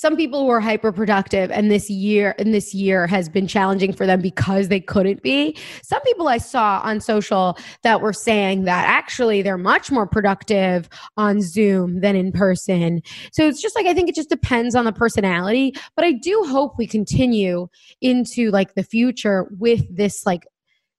some 0.00 0.16
people 0.16 0.40
who 0.40 0.48
are 0.48 0.60
hyper 0.60 0.92
productive 0.92 1.50
and 1.50 1.70
this 1.70 1.90
year 1.90 2.34
and 2.38 2.54
this 2.54 2.72
year 2.72 3.06
has 3.06 3.28
been 3.28 3.46
challenging 3.46 3.92
for 3.92 4.06
them 4.06 4.22
because 4.22 4.68
they 4.68 4.80
couldn't 4.80 5.22
be. 5.22 5.54
Some 5.82 6.00
people 6.00 6.26
I 6.26 6.38
saw 6.38 6.80
on 6.82 7.02
social 7.02 7.58
that 7.82 8.00
were 8.00 8.14
saying 8.14 8.64
that 8.64 8.88
actually 8.88 9.42
they're 9.42 9.58
much 9.58 9.90
more 9.90 10.06
productive 10.06 10.88
on 11.18 11.42
Zoom 11.42 12.00
than 12.00 12.16
in 12.16 12.32
person. 12.32 13.02
So 13.30 13.46
it's 13.46 13.60
just 13.60 13.76
like 13.76 13.84
I 13.84 13.92
think 13.92 14.08
it 14.08 14.14
just 14.14 14.30
depends 14.30 14.74
on 14.74 14.86
the 14.86 14.92
personality, 14.92 15.74
but 15.96 16.06
I 16.06 16.12
do 16.12 16.46
hope 16.48 16.78
we 16.78 16.86
continue 16.86 17.68
into 18.00 18.50
like 18.50 18.76
the 18.76 18.84
future 18.84 19.50
with 19.58 19.84
this 19.94 20.24
like 20.24 20.46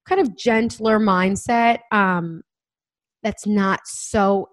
kind 0.06 0.22
of 0.22 0.38
gentler 0.38 1.00
mindset 1.00 1.80
um 1.92 2.42
that's 3.24 3.46
not 3.48 3.80
so 3.86 4.50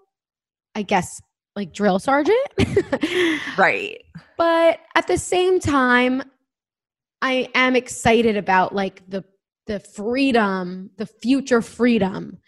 i 0.75 0.83
guess 0.83 1.21
like 1.59 1.73
drill 1.73 1.99
sergeant. 1.99 2.39
Right. 3.59 4.03
But 4.37 4.81
at 4.95 5.07
the 5.09 5.19
same 5.19 5.61
time 5.61 6.23
i 7.21 7.49
am 7.55 7.75
excited 7.75 8.37
about 8.37 8.73
like 8.75 9.03
the 9.11 9.25
the 9.67 9.81
freedom 9.81 10.89
the 10.99 11.07
future 11.07 11.61
freedom 11.61 12.39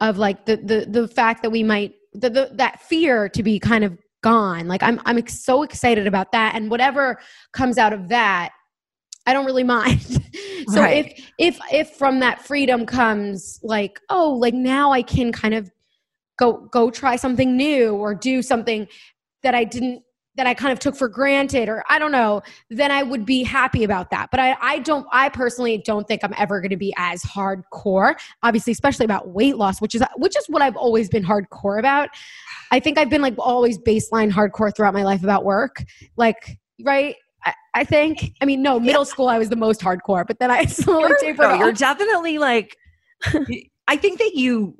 of 0.00 0.18
like 0.18 0.44
the 0.44 0.56
the 0.56 0.86
the 0.88 1.08
fact 1.08 1.42
that 1.42 1.50
we 1.50 1.62
might 1.62 1.94
the, 2.12 2.28
the 2.28 2.50
that 2.52 2.82
fear 2.82 3.28
to 3.30 3.42
be 3.42 3.58
kind 3.58 3.84
of 3.84 3.96
gone. 4.22 4.68
Like 4.68 4.82
i'm 4.82 5.00
i'm 5.06 5.26
so 5.26 5.62
excited 5.62 6.06
about 6.06 6.32
that. 6.32 6.54
And 6.54 6.70
whatever 6.70 7.18
comes 7.52 7.78
out 7.78 7.92
of 7.94 8.08
that 8.10 8.50
i 9.26 9.32
don't 9.32 9.46
really 9.46 9.64
mind. 9.64 10.02
So 10.68 10.82
Right. 10.82 11.06
if 11.06 11.30
if 11.38 11.58
if 11.72 11.90
from 11.96 12.20
that 12.20 12.44
freedom 12.44 12.84
comes 12.84 13.58
like 13.62 14.00
oh 14.10 14.34
like 14.34 14.52
now 14.52 14.92
i 14.92 15.00
can 15.02 15.32
kind 15.32 15.54
of 15.54 15.70
go 16.38 16.68
go 16.72 16.90
try 16.90 17.16
something 17.16 17.56
new 17.56 17.94
or 17.94 18.14
do 18.14 18.42
something 18.42 18.86
that 19.42 19.54
i 19.54 19.64
didn't 19.64 20.02
that 20.36 20.46
i 20.46 20.54
kind 20.54 20.72
of 20.72 20.78
took 20.78 20.94
for 20.94 21.08
granted 21.08 21.68
or 21.68 21.82
i 21.88 21.98
don't 21.98 22.12
know 22.12 22.40
then 22.70 22.90
i 22.90 23.02
would 23.02 23.26
be 23.26 23.42
happy 23.42 23.84
about 23.84 24.10
that. 24.10 24.28
But 24.30 24.40
i 24.40 24.56
i 24.60 24.78
don't 24.78 25.06
i 25.12 25.28
personally 25.28 25.82
don't 25.84 26.06
think 26.06 26.22
i'm 26.22 26.34
ever 26.38 26.60
going 26.60 26.70
to 26.70 26.76
be 26.76 26.94
as 26.96 27.22
hardcore 27.22 28.14
obviously 28.42 28.72
especially 28.72 29.04
about 29.04 29.28
weight 29.28 29.56
loss 29.56 29.80
which 29.80 29.94
is 29.94 30.02
which 30.16 30.36
is 30.36 30.44
what 30.48 30.62
i've 30.62 30.76
always 30.76 31.08
been 31.08 31.24
hardcore 31.24 31.78
about. 31.78 32.08
I 32.70 32.80
think 32.80 32.98
i've 32.98 33.10
been 33.10 33.22
like 33.22 33.34
always 33.38 33.78
baseline 33.78 34.30
hardcore 34.30 34.74
throughout 34.74 34.94
my 34.94 35.02
life 35.02 35.24
about 35.24 35.44
work 35.44 35.82
like 36.16 36.58
right? 36.84 37.16
I, 37.44 37.54
I 37.74 37.84
think. 37.84 38.32
I 38.40 38.44
mean, 38.44 38.62
no, 38.62 38.80
middle 38.80 39.04
school 39.04 39.28
I 39.28 39.38
was 39.38 39.48
the 39.48 39.56
most 39.56 39.80
hardcore, 39.80 40.26
but 40.26 40.38
then 40.38 40.50
I 40.50 40.64
slowly 40.66 41.12
tapered 41.20 41.50
no, 41.50 41.54
you're 41.54 41.72
definitely 41.72 42.38
like 42.38 42.76
I 43.88 43.96
think 43.96 44.18
that 44.18 44.32
you 44.34 44.76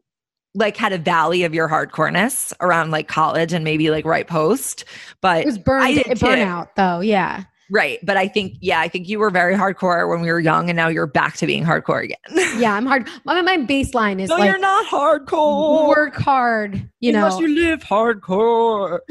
like 0.55 0.77
had 0.77 0.93
a 0.93 0.99
valley 0.99 1.45
of 1.45 1.55
your 1.55 1.69
hardcoreness 1.69 2.53
around 2.61 2.91
like 2.91 3.07
college 3.09 3.53
and 3.53 3.65
maybe 3.65 3.91
like 3.91 4.05
right 4.05 4.27
post. 4.27 4.85
But 5.21 5.43
It 5.43 5.47
was 5.47 5.59
burned, 5.59 5.97
it 5.99 6.07
burnout 6.19 6.69
though. 6.77 7.01
Yeah. 7.01 7.45
Right. 7.71 7.99
But 8.03 8.17
I 8.17 8.29
think, 8.29 8.55
yeah, 8.63 8.81
I 8.81 8.89
think 8.89 9.11
you 9.11 9.19
were 9.19 9.29
very 9.29 9.55
hardcore 9.55 10.09
when 10.09 10.23
we 10.23 10.33
were 10.33 10.41
young 10.41 10.71
and 10.71 10.77
now 10.77 10.89
you're 10.89 11.07
back 11.07 11.37
to 11.37 11.47
being 11.47 11.65
hardcore 11.65 12.03
again. 12.03 12.17
Yeah, 12.59 12.73
I'm 12.75 12.87
hard. 12.87 13.07
My, 13.27 13.43
my 13.43 13.59
baseline 13.59 14.21
is 14.23 14.31
no, 14.31 14.37
like 14.37 14.49
you're 14.49 14.59
not 14.59 14.87
hardcore. 14.87 15.87
work 15.89 16.17
hard, 16.17 16.89
you 17.01 17.13
know. 17.13 17.39
You 17.39 17.49
live 17.55 17.85
hardcore. 17.85 19.01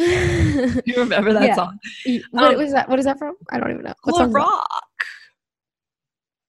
You 0.88 0.96
remember 0.98 1.34
that 1.34 1.44
Yeah. 1.44 1.56
song? 1.56 1.80
what 2.32 2.54
Um, 2.54 2.58
was 2.58 2.72
that? 2.72 2.90
What 2.90 2.98
is 2.98 3.06
that 3.06 3.20
from? 3.20 3.36
I 3.52 3.60
don't 3.60 3.70
even 3.72 3.84
know. 3.84 3.94
What 4.04 4.16
School 4.16 4.26
of? 4.26 4.34
Rock. 4.34 4.84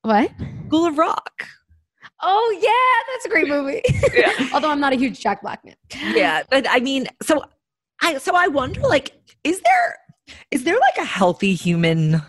What? 0.03 0.31
School 0.69 0.87
of 0.87 0.97
Rock. 0.97 1.47
Oh 2.21 2.59
yeah, 2.61 3.13
that's 3.13 3.27
a 3.27 3.29
great 3.29 3.49
movie. 3.49 3.83
Yeah. 4.15 4.49
Although 4.53 4.71
I'm 4.71 4.81
not 4.81 4.93
a 4.93 4.97
huge 4.97 5.21
Jack 5.21 5.43
Black 5.43 5.65
man. 5.65 5.77
yeah 6.17 6.43
but 6.51 6.67
i 6.69 6.81
mean 6.81 7.07
so 7.23 7.43
i 8.03 8.17
so 8.19 8.35
i 8.35 8.49
wonder 8.49 8.81
like 8.81 9.13
is 9.45 9.61
there 9.61 9.97
is 10.51 10.65
there 10.65 10.75
like 10.79 10.97
a 10.99 11.05
healthy 11.05 11.55
human 11.55 12.21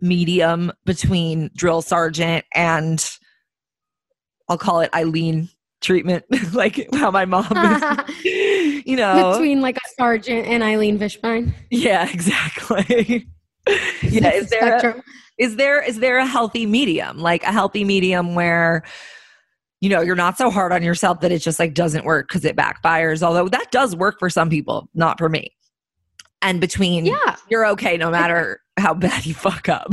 medium 0.00 0.70
between 0.84 1.50
drill 1.56 1.82
sergeant 1.82 2.44
and 2.54 3.10
i'll 4.48 4.58
call 4.58 4.80
it 4.80 4.90
eileen 4.94 5.48
treatment 5.80 6.24
like 6.52 6.86
how 6.94 7.10
my 7.10 7.24
mom 7.24 7.46
is 7.52 8.84
you 8.86 8.96
know 8.96 9.32
Between 9.32 9.60
like 9.60 9.76
a 9.76 9.88
sergeant 9.98 10.46
and 10.46 10.62
Eileen 10.62 10.98
Fishbein. 10.98 11.52
yeah 11.70 12.08
exactly 12.10 13.26
yeah 14.02 14.32
is 14.32 14.48
there, 14.50 14.76
a, 14.76 15.02
is 15.38 15.56
there 15.56 15.82
is 15.82 15.98
there 15.98 16.18
a 16.18 16.26
healthy 16.26 16.66
medium? 16.66 17.18
Like 17.18 17.42
a 17.42 17.52
healthy 17.52 17.84
medium 17.84 18.34
where 18.34 18.84
you 19.80 19.88
know, 19.88 20.00
you're 20.00 20.16
not 20.16 20.38
so 20.38 20.50
hard 20.50 20.72
on 20.72 20.82
yourself 20.82 21.20
that 21.20 21.30
it 21.32 21.38
just 21.40 21.58
like 21.58 21.74
doesn't 21.74 22.04
work 22.04 22.28
because 22.28 22.44
it 22.44 22.56
backfires. 22.56 23.22
Although 23.22 23.48
that 23.48 23.70
does 23.70 23.94
work 23.94 24.16
for 24.18 24.30
some 24.30 24.48
people, 24.48 24.88
not 24.94 25.18
for 25.18 25.28
me. 25.28 25.50
And 26.42 26.60
between 26.60 27.06
Yeah. 27.06 27.36
you're 27.50 27.66
okay 27.68 27.96
no 27.96 28.10
matter 28.10 28.60
how 28.78 28.94
bad 28.94 29.26
you 29.26 29.34
fuck 29.34 29.68
up. 29.68 29.92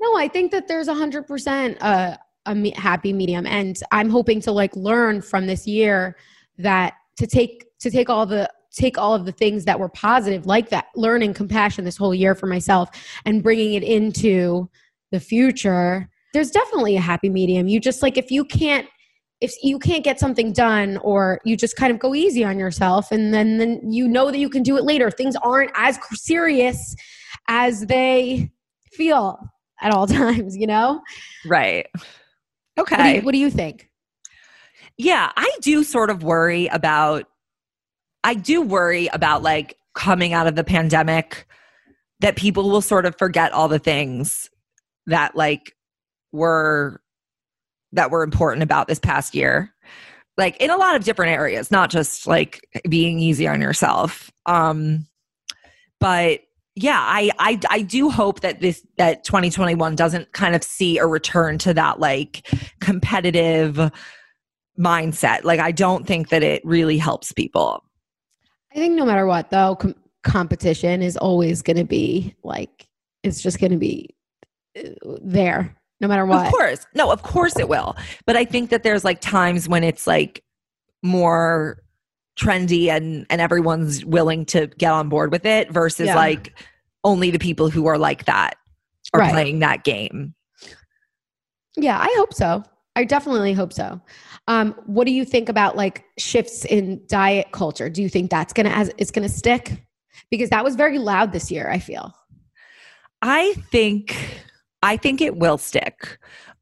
No, 0.00 0.16
I 0.16 0.28
think 0.28 0.50
that 0.52 0.68
there's 0.68 0.88
a 0.88 0.94
hundred 0.94 1.26
percent 1.26 1.78
uh, 1.80 2.16
a 2.46 2.54
me- 2.54 2.74
happy 2.76 3.12
medium, 3.12 3.46
and 3.46 3.78
I'm 3.90 4.10
hoping 4.10 4.40
to 4.42 4.52
like 4.52 4.74
learn 4.76 5.22
from 5.22 5.46
this 5.46 5.66
year 5.66 6.16
that 6.58 6.94
to 7.16 7.26
take 7.26 7.64
to 7.80 7.90
take 7.90 8.10
all 8.10 8.26
the 8.26 8.50
take 8.76 8.98
all 8.98 9.14
of 9.14 9.24
the 9.24 9.32
things 9.32 9.64
that 9.64 9.78
were 9.78 9.88
positive, 9.88 10.44
like 10.46 10.68
that, 10.68 10.86
learning 10.96 11.32
compassion 11.32 11.84
this 11.84 11.96
whole 11.96 12.14
year 12.14 12.34
for 12.34 12.46
myself, 12.46 12.90
and 13.24 13.42
bringing 13.42 13.74
it 13.74 13.82
into 13.82 14.68
the 15.10 15.20
future. 15.20 16.08
There's 16.34 16.50
definitely 16.50 16.96
a 16.96 17.00
happy 17.00 17.30
medium. 17.30 17.68
You 17.68 17.80
just 17.80 18.02
like 18.02 18.18
if 18.18 18.30
you 18.30 18.44
can't 18.44 18.86
if 19.40 19.52
you 19.62 19.78
can't 19.78 20.04
get 20.04 20.18
something 20.20 20.52
done 20.52 20.96
or 20.98 21.40
you 21.44 21.56
just 21.56 21.76
kind 21.76 21.92
of 21.92 21.98
go 21.98 22.14
easy 22.14 22.44
on 22.44 22.58
yourself 22.58 23.10
and 23.10 23.34
then 23.34 23.58
then 23.58 23.80
you 23.90 24.08
know 24.08 24.30
that 24.30 24.38
you 24.38 24.48
can 24.48 24.62
do 24.62 24.76
it 24.76 24.84
later 24.84 25.10
things 25.10 25.36
aren't 25.42 25.70
as 25.74 25.98
serious 26.12 26.94
as 27.48 27.86
they 27.86 28.50
feel 28.92 29.38
at 29.82 29.92
all 29.92 30.06
times 30.22 30.56
you 30.56 30.66
know 30.66 31.00
Right. 31.44 31.86
what 31.94 33.02
do, 33.02 33.02
Okay. 33.02 33.16
you, 33.16 33.22
what 33.22 33.32
do 33.32 33.38
you 33.38 33.50
think 33.50 33.90
Yeah, 34.96 35.30
I 35.36 35.50
do 35.60 35.82
sort 35.84 36.10
of 36.10 36.22
worry 36.22 36.66
about 36.68 37.26
I 38.22 38.34
do 38.34 38.62
worry 38.62 39.08
about 39.08 39.42
like 39.42 39.76
coming 39.94 40.32
out 40.32 40.46
of 40.46 40.54
the 40.56 40.64
pandemic 40.64 41.46
that 42.20 42.36
people 42.36 42.70
will 42.70 42.80
sort 42.80 43.04
of 43.04 43.16
forget 43.18 43.52
all 43.52 43.68
the 43.68 43.78
things 43.78 44.48
that 45.06 45.36
like 45.36 45.76
were 46.32 47.00
that 47.94 48.10
were 48.10 48.22
important 48.22 48.62
about 48.62 48.86
this 48.88 48.98
past 48.98 49.34
year. 49.34 49.72
Like 50.36 50.56
in 50.58 50.70
a 50.70 50.76
lot 50.76 50.96
of 50.96 51.04
different 51.04 51.32
areas, 51.32 51.70
not 51.70 51.90
just 51.90 52.26
like 52.26 52.66
being 52.88 53.18
easy 53.18 53.46
on 53.48 53.60
yourself. 53.60 54.30
Um 54.46 55.06
but 56.00 56.40
yeah, 56.76 56.98
I 57.00 57.30
I 57.38 57.60
I 57.70 57.82
do 57.82 58.10
hope 58.10 58.40
that 58.40 58.60
this 58.60 58.84
that 58.98 59.24
2021 59.24 59.94
doesn't 59.94 60.32
kind 60.32 60.54
of 60.54 60.64
see 60.64 60.98
a 60.98 61.06
return 61.06 61.56
to 61.58 61.74
that 61.74 62.00
like 62.00 62.46
competitive 62.80 63.92
mindset. 64.78 65.44
Like 65.44 65.60
I 65.60 65.70
don't 65.70 66.06
think 66.06 66.30
that 66.30 66.42
it 66.42 66.64
really 66.64 66.98
helps 66.98 67.32
people. 67.32 67.84
i 68.72 68.74
think 68.74 68.94
no 68.94 69.04
matter 69.04 69.26
what 69.26 69.50
though 69.50 69.76
com- 69.76 69.94
competition 70.24 71.00
is 71.00 71.16
always 71.16 71.62
going 71.62 71.76
to 71.76 71.84
be 71.84 72.34
like 72.42 72.88
it's 73.22 73.40
just 73.40 73.60
going 73.60 73.70
to 73.70 73.78
be 73.78 74.08
uh, 74.76 74.88
there 75.22 75.76
no 76.04 76.08
matter 76.08 76.26
what 76.26 76.46
Of 76.46 76.52
course. 76.52 76.86
No, 76.94 77.10
of 77.10 77.22
course 77.22 77.58
it 77.58 77.66
will. 77.68 77.96
But 78.26 78.36
I 78.36 78.44
think 78.44 78.68
that 78.70 78.82
there's 78.82 79.04
like 79.04 79.22
times 79.22 79.66
when 79.68 79.82
it's 79.82 80.06
like 80.06 80.44
more 81.02 81.82
trendy 82.38 82.88
and 82.88 83.24
and 83.30 83.40
everyone's 83.40 84.04
willing 84.04 84.44
to 84.46 84.66
get 84.66 84.92
on 84.92 85.08
board 85.08 85.32
with 85.32 85.46
it 85.46 85.70
versus 85.72 86.06
Yeah. 86.08 86.16
like 86.16 86.58
only 87.04 87.30
the 87.30 87.38
people 87.38 87.70
who 87.70 87.86
are 87.86 87.96
like 87.96 88.26
that 88.26 88.56
are 89.14 89.20
Right. 89.20 89.32
playing 89.32 89.60
that 89.60 89.82
game. 89.84 90.34
Yeah, 91.76 91.98
I 91.98 92.12
hope 92.18 92.34
so. 92.34 92.62
I 92.96 93.04
definitely 93.04 93.52
hope 93.54 93.72
so. 93.72 94.00
Um, 94.46 94.74
what 94.86 95.06
do 95.06 95.12
you 95.12 95.24
think 95.24 95.48
about 95.48 95.74
like 95.76 96.04
shifts 96.18 96.64
in 96.66 97.00
diet 97.08 97.50
culture? 97.52 97.88
Do 97.88 98.02
you 98.02 98.08
think 98.10 98.30
that's 98.30 98.52
gonna 98.52 98.68
as 98.70 98.90
it's 98.98 99.10
gonna 99.10 99.28
stick? 99.28 99.82
Because 100.30 100.50
that 100.50 100.64
was 100.64 100.76
very 100.76 100.98
loud 100.98 101.32
this 101.32 101.50
year. 101.50 101.68
I 101.70 101.78
feel. 101.78 102.12
I 103.22 103.54
think 103.72 104.16
I 104.84 104.98
think 104.98 105.22
it 105.22 105.38
will 105.38 105.56
stick. 105.56 106.18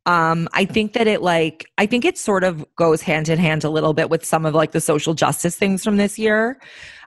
Um, 0.07 0.49
I 0.53 0.65
think 0.65 0.93
that 0.93 1.09
it 1.09 1.23
like 1.23 1.69
I 1.77 1.87
think 1.87 2.05
it 2.05 2.17
sort 2.17 2.45
of 2.45 2.65
goes 2.77 3.03
hand 3.03 3.29
in 3.29 3.39
hand 3.39 3.65
a 3.65 3.71
little 3.71 3.95
bit 3.95 4.11
with 4.11 4.25
some 4.25 4.47
of 4.47 4.55
like 4.55 4.71
the 4.71 4.81
social 4.81 5.13
justice 5.13 5.57
things 5.57 5.83
from 5.83 5.97
this 5.97 6.19
year. 6.19 6.61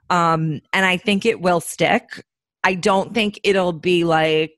Um, 0.10 0.62
and 0.74 0.86
I 0.86 0.98
think 0.98 1.26
it 1.26 1.40
will 1.40 1.62
stick. 1.62 2.24
I 2.66 2.76
don't 2.76 3.14
think 3.14 3.40
it'll 3.44 3.74
be 3.74 4.04
like 4.04 4.58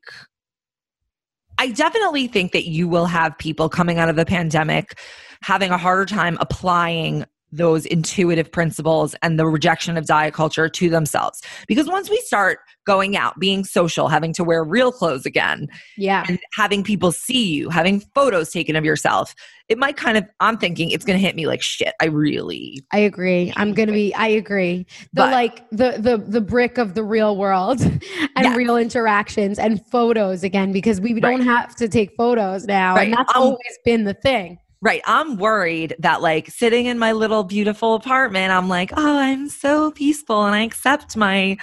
I 1.60 1.70
definitely 1.70 2.28
think 2.28 2.52
that 2.54 2.68
you 2.68 2.88
will 2.88 3.06
have 3.06 3.38
people 3.38 3.70
coming 3.70 4.00
out 4.00 4.10
of 4.10 4.16
the 4.16 4.26
pandemic 4.26 5.00
having 5.44 5.70
a 5.70 5.78
harder 5.78 6.06
time 6.06 6.38
applying 6.40 7.24
those 7.52 7.86
intuitive 7.86 8.52
principles 8.52 9.16
and 9.22 9.40
the 9.40 9.48
rejection 9.48 9.98
of 9.98 10.06
diet 10.06 10.34
culture 10.34 10.68
to 10.68 10.90
themselves. 10.90 11.42
Because 11.68 11.88
once 11.88 12.10
we 12.10 12.18
start 12.26 12.60
going 12.86 13.16
out, 13.16 13.40
being 13.40 13.64
social, 13.64 14.08
having 14.10 14.34
to 14.34 14.44
wear 14.44 14.64
real 14.64 14.92
clothes 14.92 15.26
again, 15.26 15.68
Yeah. 15.98 16.26
and 16.28 16.40
having 16.54 16.84
people 16.84 17.12
see 17.12 17.54
you, 17.54 17.70
having 17.70 18.02
photos 18.14 18.50
taken 18.52 18.76
of 18.76 18.84
yourself, 18.84 19.34
it 19.70 19.78
might 19.78 19.98
kind 19.98 20.18
of, 20.18 20.26
I'm 20.40 20.58
thinking 20.58 20.92
it's 20.92 21.04
going 21.06 21.18
to 21.20 21.26
hit 21.26 21.36
me 21.36 21.48
like 21.48 21.62
shit. 21.62 21.94
I 22.02 22.06
really, 22.06 22.82
I 22.94 23.00
agree. 23.00 23.52
I'm 23.58 23.74
gonna 23.74 23.92
be. 23.92 24.14
I 24.16 24.28
agree. 24.28 24.86
The 25.14 25.24
But- 25.24 25.32
like 25.32 25.70
the 25.72 25.96
the 26.00 26.18
the 26.26 26.40
brick 26.42 26.78
of 26.78 26.94
the 26.94 27.04
real 27.04 27.36
world 27.36 27.82
and 27.82 28.02
Yeah. 28.42 28.56
real 28.56 28.78
interactions 28.78 29.60
and 29.60 29.86
photos 29.88 30.44
again 30.44 30.72
because 30.72 31.02
we 31.02 31.20
don't 31.20 31.42
have 31.42 31.76
to 31.78 31.90
take 31.90 32.12
photos 32.18 32.66
now, 32.66 32.96
Right. 32.96 33.08
and 33.10 33.18
that's 33.18 33.36
Um, 33.36 33.42
always 33.44 33.80
been 33.84 34.06
the 34.06 34.14
thing. 34.14 34.60
Right. 34.82 35.02
I'm 35.06 35.38
worried 35.38 35.96
that 36.00 36.22
like 36.22 36.50
sitting 36.50 36.86
in 36.86 37.00
my 37.00 37.12
little 37.12 37.44
beautiful 37.44 37.96
apartment, 37.96 38.52
I'm 38.52 38.70
like, 38.70 38.92
oh, 38.96 39.18
I'm 39.18 39.50
so 39.50 39.92
peaceful 39.92 40.46
and 40.46 40.56
I 40.56 40.62
accept 40.62 41.18
my, 41.18 41.58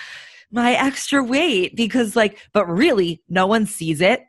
my 0.50 0.72
extra 0.74 1.22
weight 1.22 1.77
because 1.77 2.16
like, 2.16 2.38
but 2.53 2.66
really 2.66 3.22
no 3.29 3.46
one 3.46 3.66
sees 3.66 4.00
it. 4.00 4.24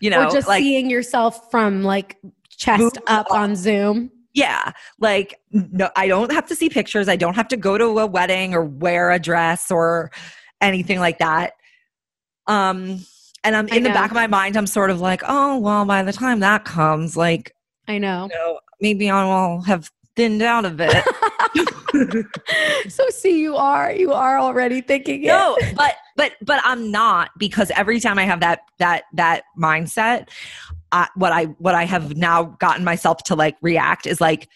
You 0.00 0.08
know, 0.10 0.28
or 0.28 0.30
just 0.30 0.48
like, 0.48 0.62
seeing 0.62 0.88
yourself 0.88 1.50
from 1.50 1.82
like 1.82 2.16
chest 2.48 2.98
up. 3.06 3.30
on 3.30 3.54
Zoom. 3.54 4.10
Yeah, 4.32 4.72
like 4.98 5.40
no, 5.50 5.90
I 5.96 6.06
don't 6.06 6.30
have 6.32 6.46
to 6.46 6.54
see 6.54 6.70
pictures. 6.70 7.08
I 7.08 7.16
don't 7.16 7.34
have 7.34 7.48
to 7.48 7.56
go 7.56 7.76
to 7.76 7.98
a 7.98 8.06
wedding 8.06 8.54
or 8.54 8.64
wear 8.64 9.10
a 9.10 9.18
dress 9.18 9.70
or 9.70 10.10
anything 10.60 11.00
like 11.00 11.18
that. 11.18 11.54
Um, 12.46 13.04
and 13.42 13.56
I'm 13.56 13.68
in 13.68 13.82
the 13.82 13.90
back 13.90 14.10
of 14.10 14.14
my 14.14 14.26
mind, 14.26 14.56
I'm 14.56 14.66
sort 14.66 14.90
of 14.90 15.00
like, 15.00 15.22
oh 15.26 15.58
well, 15.58 15.84
by 15.84 16.02
the 16.02 16.12
time 16.12 16.40
that 16.40 16.64
comes, 16.64 17.16
like, 17.16 17.52
I 17.90 17.98
know. 17.98 18.28
know, 18.28 18.60
maybe 18.80 19.10
I 19.10 19.24
will 19.24 19.62
have 19.62 19.90
thinned 20.14 20.42
out 20.42 20.64
a 20.64 20.70
bit. 20.70 21.04
so 22.88 23.04
see, 23.10 23.40
you 23.40 23.56
are 23.56 23.90
you 23.90 24.12
are 24.12 24.38
already 24.38 24.80
thinking 24.80 25.22
no, 25.22 25.56
it. 25.56 25.64
No, 25.64 25.72
but 25.74 25.94
but 26.16 26.32
but 26.40 26.60
I'm 26.62 26.92
not 26.92 27.30
because 27.36 27.72
every 27.74 27.98
time 27.98 28.16
I 28.16 28.24
have 28.24 28.38
that 28.40 28.60
that 28.78 29.04
that 29.14 29.42
mindset, 29.58 30.28
uh, 30.92 31.06
what 31.16 31.32
I 31.32 31.46
what 31.58 31.74
I 31.74 31.84
have 31.84 32.16
now 32.16 32.44
gotten 32.44 32.84
myself 32.84 33.24
to 33.24 33.34
like 33.34 33.56
react 33.60 34.06
is 34.06 34.20
like 34.20 34.48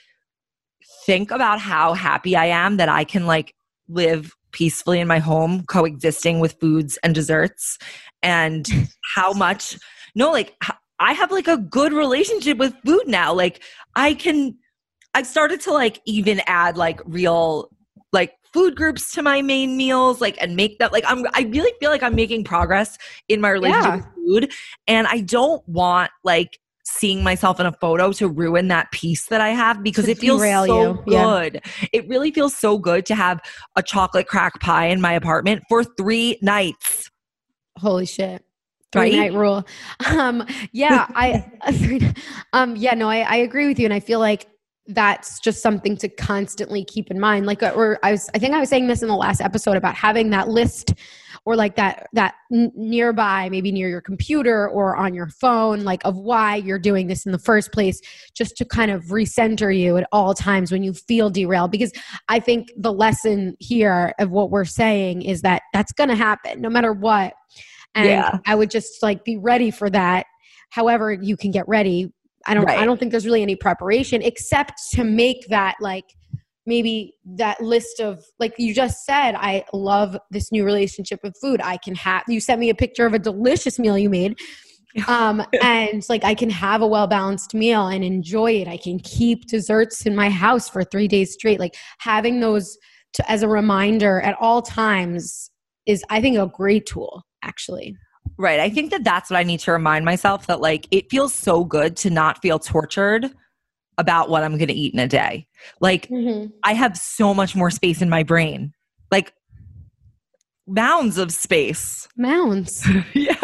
think 1.05 1.33
about 1.33 1.59
how 1.59 1.93
happy 1.93 2.37
I 2.37 2.47
am 2.47 2.77
that 2.77 2.89
I 2.89 3.03
can 3.03 3.27
like 3.27 3.53
live 3.89 4.33
peacefully 4.53 5.01
in 5.01 5.09
my 5.09 5.19
home, 5.19 5.65
coexisting 5.65 6.39
with 6.39 6.55
foods 6.61 7.01
and 7.03 7.17
desserts, 7.17 7.79
and 8.23 8.69
how 9.17 9.33
much 9.33 9.77
no 10.15 10.31
like 10.31 10.55
I 11.01 11.13
have 11.13 11.31
like 11.31 11.49
a 11.49 11.57
good 11.59 11.93
relationship 11.93 12.59
with 12.59 12.75
food 12.85 13.03
now. 13.07 13.33
Like 13.35 13.63
I 13.97 14.15
can 14.15 14.57
I've 15.15 15.27
started 15.27 15.61
to 15.63 15.73
like 15.73 16.01
even 16.07 16.41
add 16.47 16.77
like 16.77 17.01
real 17.05 17.71
like 18.13 18.33
food 18.53 18.77
groups 18.77 19.11
to 19.13 19.23
my 19.23 19.43
main 19.43 19.77
meals 19.77 20.21
like 20.21 20.37
and 20.41 20.55
make 20.57 20.79
that 20.79 20.93
like 20.93 21.05
I'm 21.07 21.25
I 21.35 21.43
really 21.51 21.73
feel 21.81 21.91
like 21.91 22.03
I'm 22.03 22.15
making 22.15 22.45
progress 22.45 22.97
in 23.29 23.41
my 23.41 23.51
relationship 23.51 23.85
Yeah. 23.85 23.97
with 23.97 24.43
food 24.43 24.53
and 24.87 25.07
I 25.09 25.21
don't 25.21 25.67
want 25.69 26.11
like 26.23 26.59
seeing 26.87 27.23
myself 27.23 27.59
in 27.59 27.67
a 27.67 27.73
photo 27.73 28.13
to 28.13 28.29
ruin 28.29 28.69
that 28.69 28.91
piece 28.93 29.27
that 29.27 29.41
I 29.41 29.49
have 29.51 29.83
because 29.83 30.05
To 30.05 30.11
it 30.13 30.19
feels 30.19 30.43
so 30.43 30.65
you. 30.65 31.03
Yeah. 31.07 31.25
good. 31.51 31.63
It 31.93 32.07
really 32.09 32.31
feels 32.31 32.55
so 32.55 32.79
good 32.79 33.07
to 33.07 33.15
have 33.15 33.41
a 33.75 33.83
chocolate 33.83 34.29
crack 34.29 34.61
pie 34.61 34.87
in 34.87 35.01
my 35.01 35.15
apartment 35.15 35.63
for 35.69 35.83
3 35.83 36.39
nights. 36.43 37.11
Holy 37.79 38.05
shit. 38.07 38.45
Three 38.95 39.03
Right? 39.03 39.33
night 39.33 39.33
rule. 39.35 39.67
Um, 40.07 40.47
yeah, 40.73 41.07
I, 41.15 41.45
um, 42.53 42.77
yeah, 42.77 42.95
no, 42.95 43.09
I, 43.09 43.21
I 43.21 43.37
agree 43.37 43.67
with 43.67 43.79
you. 43.81 43.85
And 43.85 43.93
I 43.93 43.99
feel 44.01 44.21
like 44.21 44.47
that's 44.87 45.41
just 45.41 45.61
something 45.63 45.97
to 45.97 46.09
constantly 46.09 46.85
keep 46.85 47.11
in 47.11 47.19
mind. 47.19 47.47
Like, 47.47 47.63
or 47.63 47.99
I 48.03 48.13
was, 48.13 48.31
I 48.35 48.39
think 48.39 48.55
I 48.55 48.61
was 48.61 48.69
saying 48.69 48.87
this 48.87 49.03
in 49.03 49.09
the 49.09 49.17
last 49.17 49.41
episode 49.41 49.77
about 49.77 49.97
having 49.97 50.31
that 50.31 50.49
list 50.49 50.95
or 51.47 51.57
like 51.57 51.75
that, 51.77 52.07
that 52.13 52.35
nearby, 52.51 53.49
maybe 53.51 53.73
near 53.73 53.89
your 53.89 54.01
computer 54.01 54.69
or 54.69 54.97
on 54.97 55.15
your 55.15 55.29
phone, 55.29 55.85
like 55.85 56.01
of 56.05 56.17
why 56.17 56.57
you're 56.57 56.79
doing 56.79 57.07
this 57.09 57.27
in 57.27 57.33
the 57.33 57.39
first 57.39 57.73
place, 57.73 58.01
just 58.35 58.57
to 58.59 58.65
kind 58.65 58.91
of 58.91 59.05
recenter 59.07 59.77
you 59.77 59.97
at 59.97 60.07
all 60.13 60.33
times 60.33 60.71
when 60.71 60.83
you 60.83 60.93
feel 60.93 61.29
derailed. 61.29 61.71
Because 61.71 61.93
I 62.29 62.39
think 62.39 62.71
the 62.77 62.93
lesson 62.93 63.57
here 63.59 64.15
of 64.21 64.31
what 64.31 64.51
we're 64.51 64.65
saying 64.65 65.23
is 65.23 65.43
that 65.43 65.63
that's 65.73 65.93
going 65.93 66.11
to 66.11 66.17
happen 66.17 66.61
no 66.61 66.71
matter 66.71 66.93
what 66.93 67.35
and 67.95 68.09
Yeah. 68.09 68.39
i 68.47 68.55
would 68.55 68.71
just 68.71 69.03
like 69.03 69.25
be 69.25 69.37
ready 69.37 69.71
for 69.71 69.91
that 69.91 70.27
however 70.71 71.13
you 71.13 71.37
can 71.37 71.51
get 71.51 71.69
ready 71.69 72.13
i 72.47 72.55
don't 72.55 72.69
i 72.69 72.85
don't 72.85 72.99
think 72.99 73.11
there's 73.11 73.27
really 73.27 73.43
any 73.43 73.57
preparation 73.57 74.23
except 74.23 74.73
to 74.93 75.05
make 75.05 75.47
that 75.49 75.77
like 75.81 76.05
maybe 76.67 77.15
that 77.25 77.61
list 77.61 78.01
of 78.01 78.25
like 78.39 78.55
you 78.59 78.75
just 78.75 79.05
said 79.05 79.35
i 79.35 79.65
love 79.73 80.17
this 80.31 80.51
new 80.51 80.65
relationship 80.65 81.21
with 81.23 81.35
food 81.41 81.61
i 81.63 81.77
can 81.77 81.95
have 81.95 82.23
you 82.29 82.41
sent 82.41 82.61
me 82.61 82.71
a 82.71 82.75
picture 82.75 83.07
of 83.07 83.15
a 83.15 83.19
delicious 83.19 83.79
meal 83.79 83.99
you 83.99 84.09
made 84.11 84.37
um, 85.09 85.45
and 85.61 86.05
like 86.09 86.25
I 86.25 86.35
can 86.35 86.51
have 86.51 86.81
a 86.81 86.87
well 86.87 87.07
balanced 87.07 87.53
meal 87.55 87.89
and 87.89 88.05
enjoy 88.05 88.53
it. 88.53 88.69
I 88.69 88.77
can 88.77 89.01
keep 89.01 89.47
desserts 89.47 90.07
in 90.07 90.15
my 90.15 90.31
house 90.31 90.69
for 90.69 90.85
three 90.85 91.09
days 91.09 91.33
straight. 91.33 91.59
Like 91.59 91.75
having 91.99 92.41
those 92.41 92.79
to, 93.15 93.31
as 93.31 93.43
a 93.43 93.49
reminder 93.49 94.21
at 94.21 94.37
all 94.41 94.63
times 94.63 95.51
is, 95.87 96.05
I 96.11 96.21
think, 96.21 96.39
a 96.39 96.47
great 96.47 96.87
tool. 96.87 97.25
Actually, 97.45 97.97
Right. 98.37 98.59
I 98.59 98.69
think 98.69 98.91
that 98.91 99.05
that's 99.05 99.31
what 99.31 99.39
I 99.39 99.43
need 99.43 99.61
to 99.61 99.73
remind 99.73 100.05
myself 100.05 100.47
that 100.47 100.61
like 100.61 100.89
it 100.91 101.11
feels 101.11 101.35
so 101.35 101.65
good 101.65 101.97
to 101.99 102.11
not 102.11 102.43
feel 102.43 102.59
tortured 102.59 103.31
about 103.97 104.29
what 104.29 104.43
I'm 104.43 104.57
going 104.57 104.69
to 104.69 104.75
eat 104.75 104.93
in 104.93 104.99
a 104.99 105.07
day. 105.07 105.47
Like 105.81 106.09
mm-hmm. 106.09 106.49
I 106.65 106.75
have 106.75 106.97
so 106.97 107.33
much 107.33 107.55
more 107.55 107.71
space 107.71 108.03
in 108.03 108.11
my 108.11 108.25
brain. 108.25 108.73
Like 109.13 109.35
mounds 110.67 111.17
of 111.17 111.33
space. 111.33 112.09
mounds. 112.17 112.85
yeah. 113.15 113.37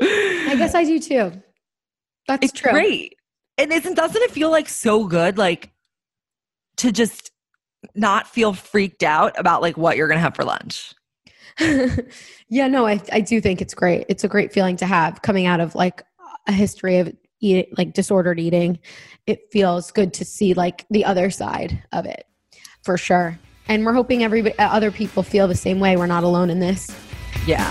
I 0.00 0.54
guess 0.56 0.74
I 0.74 0.84
do 0.84 0.98
too. 0.98 1.32
That's 2.26 2.46
it's 2.46 2.58
true. 2.58 2.72
great. 2.72 3.16
And 3.58 3.72
isn't 3.72 3.94
doesn't 3.94 4.22
it 4.22 4.30
feel 4.30 4.50
like 4.50 4.68
so 4.68 5.04
good 5.04 5.36
like 5.36 5.70
to 6.78 6.90
just 6.90 7.32
not 7.94 8.26
feel 8.26 8.52
freaked 8.54 9.02
out 9.02 9.38
about 9.38 9.60
like 9.60 9.76
what 9.76 9.96
you're 9.96 10.08
going 10.08 10.18
to 10.18 10.22
have 10.22 10.34
for 10.34 10.44
lunch? 10.44 10.94
Yeah, 12.48 12.68
no, 12.68 12.86
I, 12.86 13.00
I 13.12 13.20
do 13.20 13.40
think 13.40 13.62
it's 13.62 13.74
great. 13.74 14.06
It's 14.08 14.24
a 14.24 14.28
great 14.28 14.52
feeling 14.52 14.76
to 14.76 14.86
have 14.86 15.22
coming 15.22 15.46
out 15.46 15.60
of 15.60 15.74
like 15.74 16.02
a 16.46 16.52
history 16.52 16.98
of 16.98 17.14
eat 17.40 17.76
like 17.76 17.92
disordered 17.92 18.38
eating. 18.38 18.78
It 19.26 19.40
feels 19.52 19.90
good 19.90 20.12
to 20.14 20.24
see 20.24 20.54
like 20.54 20.86
the 20.90 21.04
other 21.04 21.30
side 21.30 21.82
of 21.92 22.06
it 22.06 22.26
for 22.82 22.96
sure. 22.96 23.38
And 23.68 23.84
we're 23.84 23.94
hoping 23.94 24.22
every 24.22 24.56
other 24.58 24.90
people 24.90 25.22
feel 25.22 25.48
the 25.48 25.54
same 25.54 25.80
way. 25.80 25.96
We're 25.96 26.06
not 26.06 26.24
alone 26.24 26.50
in 26.50 26.60
this. 26.60 26.88
Yeah. 27.46 27.68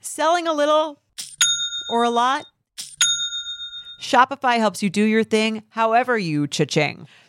Selling 0.00 0.46
a 0.46 0.52
little 0.52 1.00
or 1.88 2.02
a 2.04 2.10
lot? 2.10 2.44
Shopify 4.00 4.58
helps 4.58 4.82
you 4.82 4.90
do 4.90 5.02
your 5.02 5.24
thing 5.24 5.62
however 5.70 6.18
you 6.18 6.46
cha-ching. 6.46 7.08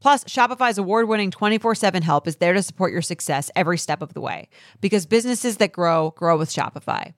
Plus, 0.00 0.24
Shopify's 0.24 0.78
award 0.78 1.08
winning 1.08 1.30
24 1.30 1.74
7 1.74 2.02
help 2.02 2.26
is 2.28 2.36
there 2.36 2.52
to 2.54 2.62
support 2.62 2.92
your 2.92 3.02
success 3.02 3.50
every 3.56 3.78
step 3.78 4.02
of 4.02 4.14
the 4.14 4.20
way 4.20 4.48
because 4.80 5.06
businesses 5.06 5.56
that 5.58 5.72
grow, 5.72 6.10
grow 6.16 6.36
with 6.36 6.50
Shopify. 6.50 7.14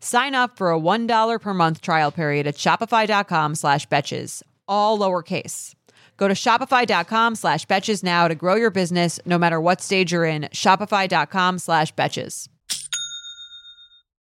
Sign 0.00 0.34
up 0.34 0.56
for 0.56 0.70
a 0.70 0.78
$1 0.78 1.40
per 1.40 1.54
month 1.54 1.80
trial 1.80 2.12
period 2.12 2.46
at 2.46 2.54
shopify.com 2.54 3.54
slash 3.54 3.88
betches, 3.88 4.42
all 4.66 4.98
lowercase. 4.98 5.74
Go 6.16 6.28
to 6.28 6.34
shopify.com 6.34 7.36
slash 7.36 7.66
betches 7.66 8.02
now 8.02 8.28
to 8.28 8.34
grow 8.34 8.56
your 8.56 8.70
business 8.70 9.20
no 9.24 9.38
matter 9.38 9.60
what 9.60 9.80
stage 9.80 10.12
you're 10.12 10.24
in. 10.24 10.42
Shopify.com 10.52 11.58
slash 11.58 11.94
betches. 11.94 12.48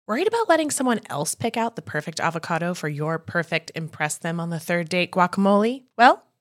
Worried 0.05 0.27
about 0.27 0.49
letting 0.49 0.69
someone 0.69 0.99
else 1.09 1.33
pick 1.33 1.55
out 1.55 1.77
the 1.77 1.81
perfect 1.81 2.19
avocado 2.19 2.73
for 2.73 2.89
your 2.89 3.17
perfect 3.19 3.71
impress 3.73 4.17
them 4.17 4.39
on 4.39 4.49
the 4.49 4.59
third 4.59 4.89
date 4.89 5.11
guacamole? 5.11 5.83
Well, 5.97 6.21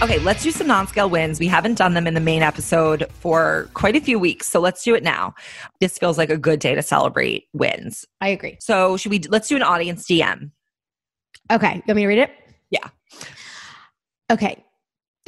Okay, 0.00 0.20
let's 0.20 0.44
do 0.44 0.52
some 0.52 0.68
non 0.68 0.86
scale 0.86 1.10
wins. 1.10 1.40
We 1.40 1.48
haven't 1.48 1.74
done 1.74 1.94
them 1.94 2.06
in 2.06 2.14
the 2.14 2.20
main 2.20 2.40
episode 2.40 3.04
for 3.14 3.68
quite 3.74 3.96
a 3.96 4.00
few 4.00 4.16
weeks. 4.16 4.46
So 4.46 4.60
let's 4.60 4.84
do 4.84 4.94
it 4.94 5.02
now. 5.02 5.34
This 5.80 5.98
feels 5.98 6.16
like 6.16 6.30
a 6.30 6.36
good 6.36 6.60
day 6.60 6.76
to 6.76 6.82
celebrate 6.82 7.46
wins. 7.52 8.04
I 8.20 8.28
agree. 8.28 8.58
So 8.60 8.96
should 8.96 9.10
we 9.10 9.18
let's 9.28 9.48
do 9.48 9.56
an 9.56 9.64
audience 9.64 10.06
DM? 10.06 10.52
Okay. 11.50 11.74
You 11.74 11.82
want 11.88 11.96
me 11.96 12.02
to 12.02 12.06
read 12.06 12.18
it? 12.20 12.30
Yeah. 12.70 12.88
Okay. 14.30 14.64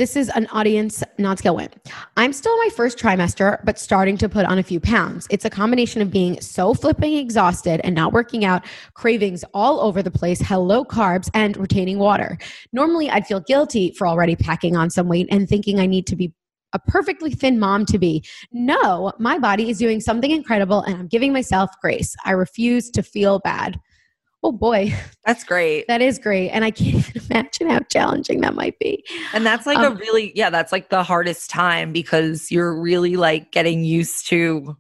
This 0.00 0.16
is 0.16 0.30
an 0.30 0.46
audience 0.46 1.04
non 1.18 1.36
scale 1.36 1.56
win. 1.56 1.68
I'm 2.16 2.32
still 2.32 2.54
in 2.54 2.58
my 2.60 2.70
first 2.74 2.96
trimester, 2.96 3.62
but 3.66 3.78
starting 3.78 4.16
to 4.16 4.30
put 4.30 4.46
on 4.46 4.58
a 4.58 4.62
few 4.62 4.80
pounds. 4.80 5.26
It's 5.28 5.44
a 5.44 5.50
combination 5.50 6.00
of 6.00 6.10
being 6.10 6.40
so 6.40 6.72
flipping 6.72 7.18
exhausted 7.18 7.82
and 7.84 7.94
not 7.94 8.14
working 8.14 8.42
out, 8.42 8.64
cravings 8.94 9.44
all 9.52 9.78
over 9.78 10.02
the 10.02 10.10
place, 10.10 10.40
hello 10.40 10.86
carbs, 10.86 11.28
and 11.34 11.54
retaining 11.58 11.98
water. 11.98 12.38
Normally, 12.72 13.10
I'd 13.10 13.26
feel 13.26 13.40
guilty 13.40 13.92
for 13.92 14.06
already 14.06 14.36
packing 14.36 14.74
on 14.74 14.88
some 14.88 15.06
weight 15.06 15.28
and 15.30 15.46
thinking 15.46 15.78
I 15.78 15.84
need 15.84 16.06
to 16.06 16.16
be 16.16 16.32
a 16.72 16.78
perfectly 16.78 17.32
thin 17.32 17.58
mom 17.58 17.84
to 17.84 17.98
be. 17.98 18.24
No, 18.52 19.12
my 19.18 19.38
body 19.38 19.68
is 19.68 19.76
doing 19.76 20.00
something 20.00 20.30
incredible 20.30 20.80
and 20.80 20.96
I'm 20.96 21.08
giving 21.08 21.34
myself 21.34 21.72
grace. 21.82 22.16
I 22.24 22.30
refuse 22.30 22.88
to 22.92 23.02
feel 23.02 23.40
bad. 23.40 23.78
Oh 24.42 24.53
boy. 24.53 24.94
That's 25.26 25.44
great. 25.44 25.87
That 25.88 26.00
is 26.00 26.18
great. 26.18 26.50
And 26.50 26.64
I 26.64 26.70
can't 26.70 26.94
even 27.16 27.22
imagine 27.31 27.68
how 27.68 27.81
challenging 27.81 28.40
that 28.40 28.55
might 28.55 28.79
be. 28.79 29.05
And 29.33 29.44
that's 29.44 29.66
like 29.66 29.79
um, 29.79 29.92
a 29.92 29.96
really, 29.96 30.33
yeah, 30.35 30.50
that's 30.50 30.72
like 30.72 30.88
the 30.88 31.03
hardest 31.03 31.50
time 31.50 31.92
because 31.92 32.50
you're 32.50 32.81
really 32.81 33.16
like 33.16 33.53
getting 33.53 33.85
used 33.85 34.29
to, 34.29 34.76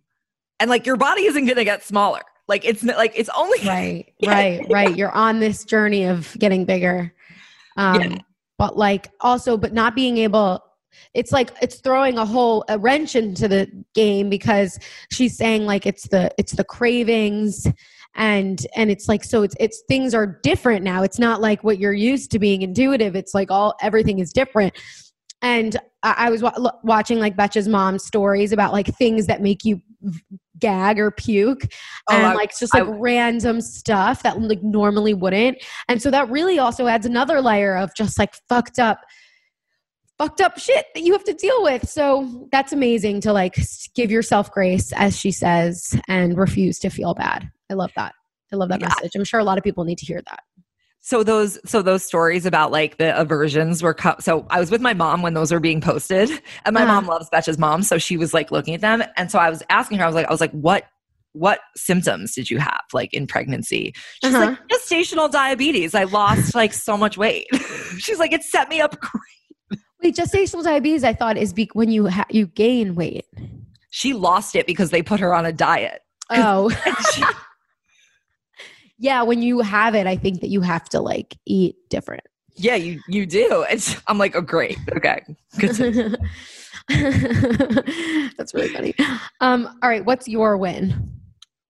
and 0.58 0.70
like 0.70 0.86
your 0.86 0.96
body 0.96 1.24
isn't 1.24 1.44
going 1.44 1.56
to 1.56 1.64
get 1.64 1.82
smaller. 1.82 2.22
Like 2.48 2.64
it's 2.64 2.82
like, 2.82 3.12
it's 3.14 3.30
only. 3.36 3.58
Right, 3.66 4.12
right, 4.26 4.66
right. 4.70 4.96
You're 4.96 5.12
on 5.12 5.40
this 5.40 5.64
journey 5.64 6.04
of 6.04 6.36
getting 6.38 6.64
bigger. 6.64 7.14
Um, 7.76 8.00
yeah. 8.00 8.18
But 8.58 8.76
like 8.76 9.10
also, 9.20 9.56
but 9.56 9.72
not 9.72 9.94
being 9.94 10.18
able, 10.18 10.62
it's 11.14 11.32
like 11.32 11.50
it's 11.62 11.76
throwing 11.76 12.18
a 12.18 12.26
whole 12.26 12.64
a 12.68 12.78
wrench 12.78 13.14
into 13.14 13.48
the 13.48 13.70
game 13.94 14.28
because 14.28 14.78
she's 15.10 15.36
saying 15.36 15.64
like 15.64 15.86
it's 15.86 16.08
the 16.08 16.30
it's 16.38 16.52
the 16.52 16.64
cravings 16.64 17.66
and 18.14 18.66
and 18.74 18.90
it's 18.90 19.08
like 19.08 19.22
so 19.24 19.42
it's 19.42 19.54
it's 19.60 19.82
things 19.88 20.14
are 20.14 20.38
different 20.42 20.82
now 20.82 21.02
it's 21.02 21.18
not 21.18 21.40
like 21.40 21.62
what 21.62 21.78
you're 21.78 21.92
used 21.92 22.30
to 22.30 22.38
being 22.38 22.62
intuitive 22.62 23.14
it's 23.14 23.34
like 23.34 23.50
all 23.50 23.74
everything 23.80 24.18
is 24.18 24.32
different 24.32 24.76
and 25.42 25.76
i, 26.02 26.14
I 26.26 26.30
was 26.30 26.42
wa- 26.42 26.72
watching 26.82 27.18
like 27.18 27.36
Betches 27.36 27.68
mom 27.68 27.98
stories 27.98 28.52
about 28.52 28.72
like 28.72 28.86
things 28.96 29.26
that 29.26 29.40
make 29.40 29.64
you 29.64 29.80
gag 30.58 30.98
or 30.98 31.10
puke 31.10 31.62
oh, 32.10 32.14
and 32.14 32.36
like 32.36 32.50
just 32.58 32.74
like 32.74 32.82
I, 32.82 32.90
random 32.90 33.60
stuff 33.60 34.22
that 34.24 34.40
like 34.40 34.62
normally 34.62 35.14
wouldn't 35.14 35.58
and 35.88 36.02
so 36.02 36.10
that 36.10 36.28
really 36.30 36.58
also 36.58 36.86
adds 36.86 37.06
another 37.06 37.40
layer 37.40 37.76
of 37.76 37.94
just 37.94 38.18
like 38.18 38.34
fucked 38.48 38.78
up 38.78 39.00
fucked 40.20 40.42
up 40.42 40.58
shit 40.58 40.84
that 40.94 41.02
you 41.02 41.14
have 41.14 41.24
to 41.24 41.32
deal 41.32 41.62
with. 41.62 41.88
So 41.88 42.46
that's 42.52 42.74
amazing 42.74 43.22
to 43.22 43.32
like 43.32 43.56
give 43.94 44.10
yourself 44.10 44.52
grace, 44.52 44.92
as 44.92 45.18
she 45.18 45.32
says, 45.32 45.98
and 46.08 46.36
refuse 46.36 46.78
to 46.80 46.90
feel 46.90 47.14
bad. 47.14 47.50
I 47.70 47.74
love 47.74 47.92
that. 47.96 48.14
I 48.52 48.56
love 48.56 48.68
that 48.68 48.80
yeah. 48.80 48.88
message. 48.88 49.12
I'm 49.14 49.24
sure 49.24 49.40
a 49.40 49.44
lot 49.44 49.58
of 49.58 49.64
people 49.64 49.84
need 49.84 49.98
to 49.98 50.06
hear 50.06 50.20
that. 50.28 50.40
So 51.02 51.22
those 51.22 51.58
so 51.64 51.80
those 51.80 52.04
stories 52.04 52.44
about 52.44 52.72
like 52.72 52.98
the 52.98 53.18
aversions 53.18 53.82
were 53.82 53.94
co- 53.94 54.16
so 54.20 54.46
I 54.50 54.60
was 54.60 54.70
with 54.70 54.82
my 54.82 54.92
mom 54.92 55.22
when 55.22 55.32
those 55.32 55.50
were 55.50 55.60
being 55.60 55.80
posted 55.80 56.30
and 56.66 56.74
my 56.74 56.82
uh-huh. 56.82 57.00
mom 57.00 57.06
loves 57.06 57.30
Betches 57.30 57.58
mom 57.58 57.82
so 57.82 57.96
she 57.96 58.18
was 58.18 58.34
like 58.34 58.50
looking 58.50 58.74
at 58.74 58.82
them 58.82 59.02
and 59.16 59.30
so 59.30 59.38
I 59.38 59.48
was 59.48 59.62
asking 59.70 59.96
her 59.98 60.04
I 60.04 60.06
was 60.06 60.14
like 60.14 60.26
I 60.26 60.30
was 60.30 60.42
like 60.42 60.52
what 60.52 60.84
what 61.32 61.60
symptoms 61.76 62.34
did 62.34 62.50
you 62.50 62.58
have 62.58 62.82
like 62.92 63.14
in 63.14 63.26
pregnancy? 63.26 63.94
She's 64.22 64.34
Uh-huh. 64.34 64.46
like, 64.46 64.58
gestational 64.68 65.30
diabetes. 65.30 65.94
I 65.94 66.04
lost 66.04 66.54
like 66.54 66.72
so 66.72 66.96
much 66.96 67.16
weight. 67.16 67.46
She's 67.98 68.18
like, 68.18 68.32
it 68.32 68.42
set 68.42 68.68
me 68.68 68.80
up 68.80 68.98
great. 69.00 69.80
Wait, 70.02 70.16
gestational 70.16 70.64
diabetes, 70.64 71.04
I 71.04 71.12
thought 71.12 71.36
is 71.36 71.52
be- 71.52 71.70
when 71.72 71.90
you 71.90 72.08
ha- 72.08 72.26
you 72.30 72.46
gain 72.46 72.94
weight. 72.94 73.26
She 73.90 74.12
lost 74.12 74.56
it 74.56 74.66
because 74.66 74.90
they 74.90 75.02
put 75.02 75.20
her 75.20 75.34
on 75.34 75.46
a 75.46 75.52
diet. 75.52 76.00
Oh. 76.30 76.70
yeah, 79.00 79.22
when 79.22 79.40
you 79.40 79.60
have 79.60 79.94
it, 79.94 80.06
I 80.06 80.16
think 80.16 80.42
that 80.42 80.48
you 80.48 80.60
have 80.60 80.86
to 80.90 81.00
like 81.00 81.36
eat 81.46 81.74
different. 81.88 82.22
Yeah, 82.54 82.74
you 82.74 83.00
you 83.08 83.24
do. 83.24 83.64
It's, 83.70 83.96
I'm 84.06 84.18
like, 84.18 84.36
oh 84.36 84.42
great. 84.42 84.78
Okay. 84.94 85.22
Good 85.58 86.18
That's 88.36 88.52
really 88.54 88.68
funny. 88.68 88.94
Um, 89.40 89.66
all 89.82 89.88
right, 89.88 90.04
what's 90.04 90.28
your 90.28 90.56
win? 90.58 91.10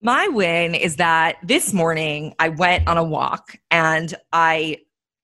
My 0.03 0.27
win 0.29 0.75
is 0.75 0.97
that 0.97 1.37
this 1.45 1.73
morning 1.73 2.35
I 2.39 2.49
went 2.49 2.89
on 2.89 2.97
a 2.97 3.05
walk 3.05 3.57
and 3.71 4.13
I 4.33 4.79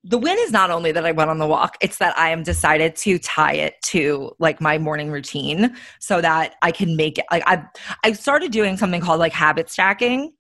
the 0.05 0.19
win 0.19 0.37
is 0.39 0.53
not 0.53 0.71
only 0.71 0.93
that 0.93 1.05
I 1.05 1.11
went 1.11 1.31
on 1.31 1.39
the 1.39 1.47
walk, 1.49 1.77
it's 1.81 1.99
that 1.99 2.17
I 2.17 2.29
am 2.29 2.45
decided 2.45 2.95
to 2.97 3.19
tie 3.19 3.55
it 3.55 3.75
to 3.87 4.31
like 4.39 4.61
my 4.61 4.79
morning 4.79 5.11
routine 5.11 5.75
so 5.99 6.21
that 6.21 6.55
I 6.63 6.71
can 6.71 6.95
make 6.95 7.19
it 7.19 7.25
like 7.33 7.43
I 7.47 7.65
I 8.05 8.13
started 8.13 8.53
doing 8.53 8.77
something 8.77 9.01
called 9.01 9.19
like 9.19 9.33
habit 9.33 9.69
stacking. 9.71 10.33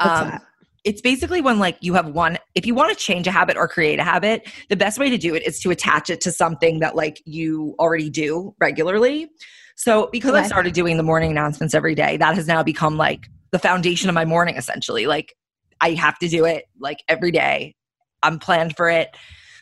What's 0.00 0.20
Um, 0.20 0.30
that? 0.30 0.42
It's 0.86 1.00
basically 1.00 1.40
when 1.40 1.58
like 1.58 1.76
you 1.80 1.92
have 1.94 2.06
one 2.06 2.38
if 2.54 2.64
you 2.64 2.72
want 2.72 2.96
to 2.96 2.96
change 2.96 3.26
a 3.26 3.30
habit 3.32 3.56
or 3.56 3.66
create 3.66 3.98
a 3.98 4.04
habit 4.04 4.48
the 4.70 4.76
best 4.76 4.98
way 4.98 5.10
to 5.10 5.18
do 5.18 5.34
it 5.34 5.42
is 5.44 5.58
to 5.58 5.70
attach 5.70 6.08
it 6.08 6.20
to 6.20 6.30
something 6.30 6.78
that 6.78 6.94
like 6.94 7.20
you 7.26 7.74
already 7.78 8.08
do 8.08 8.54
regularly. 8.60 9.28
So 9.74 10.08
because 10.12 10.34
i 10.34 10.44
started 10.46 10.72
doing 10.72 10.96
the 10.96 11.02
morning 11.02 11.30
announcements 11.30 11.74
every 11.74 11.94
day 11.94 12.16
that 12.16 12.34
has 12.36 12.46
now 12.46 12.62
become 12.62 12.96
like 12.96 13.28
the 13.50 13.58
foundation 13.58 14.08
of 14.08 14.14
my 14.14 14.24
morning 14.24 14.56
essentially. 14.56 15.06
Like 15.06 15.34
i 15.80 15.90
have 15.90 16.18
to 16.20 16.28
do 16.28 16.46
it 16.46 16.64
like 16.80 17.02
every 17.08 17.32
day. 17.32 17.74
I'm 18.22 18.38
planned 18.38 18.76
for 18.76 18.88
it. 18.88 19.14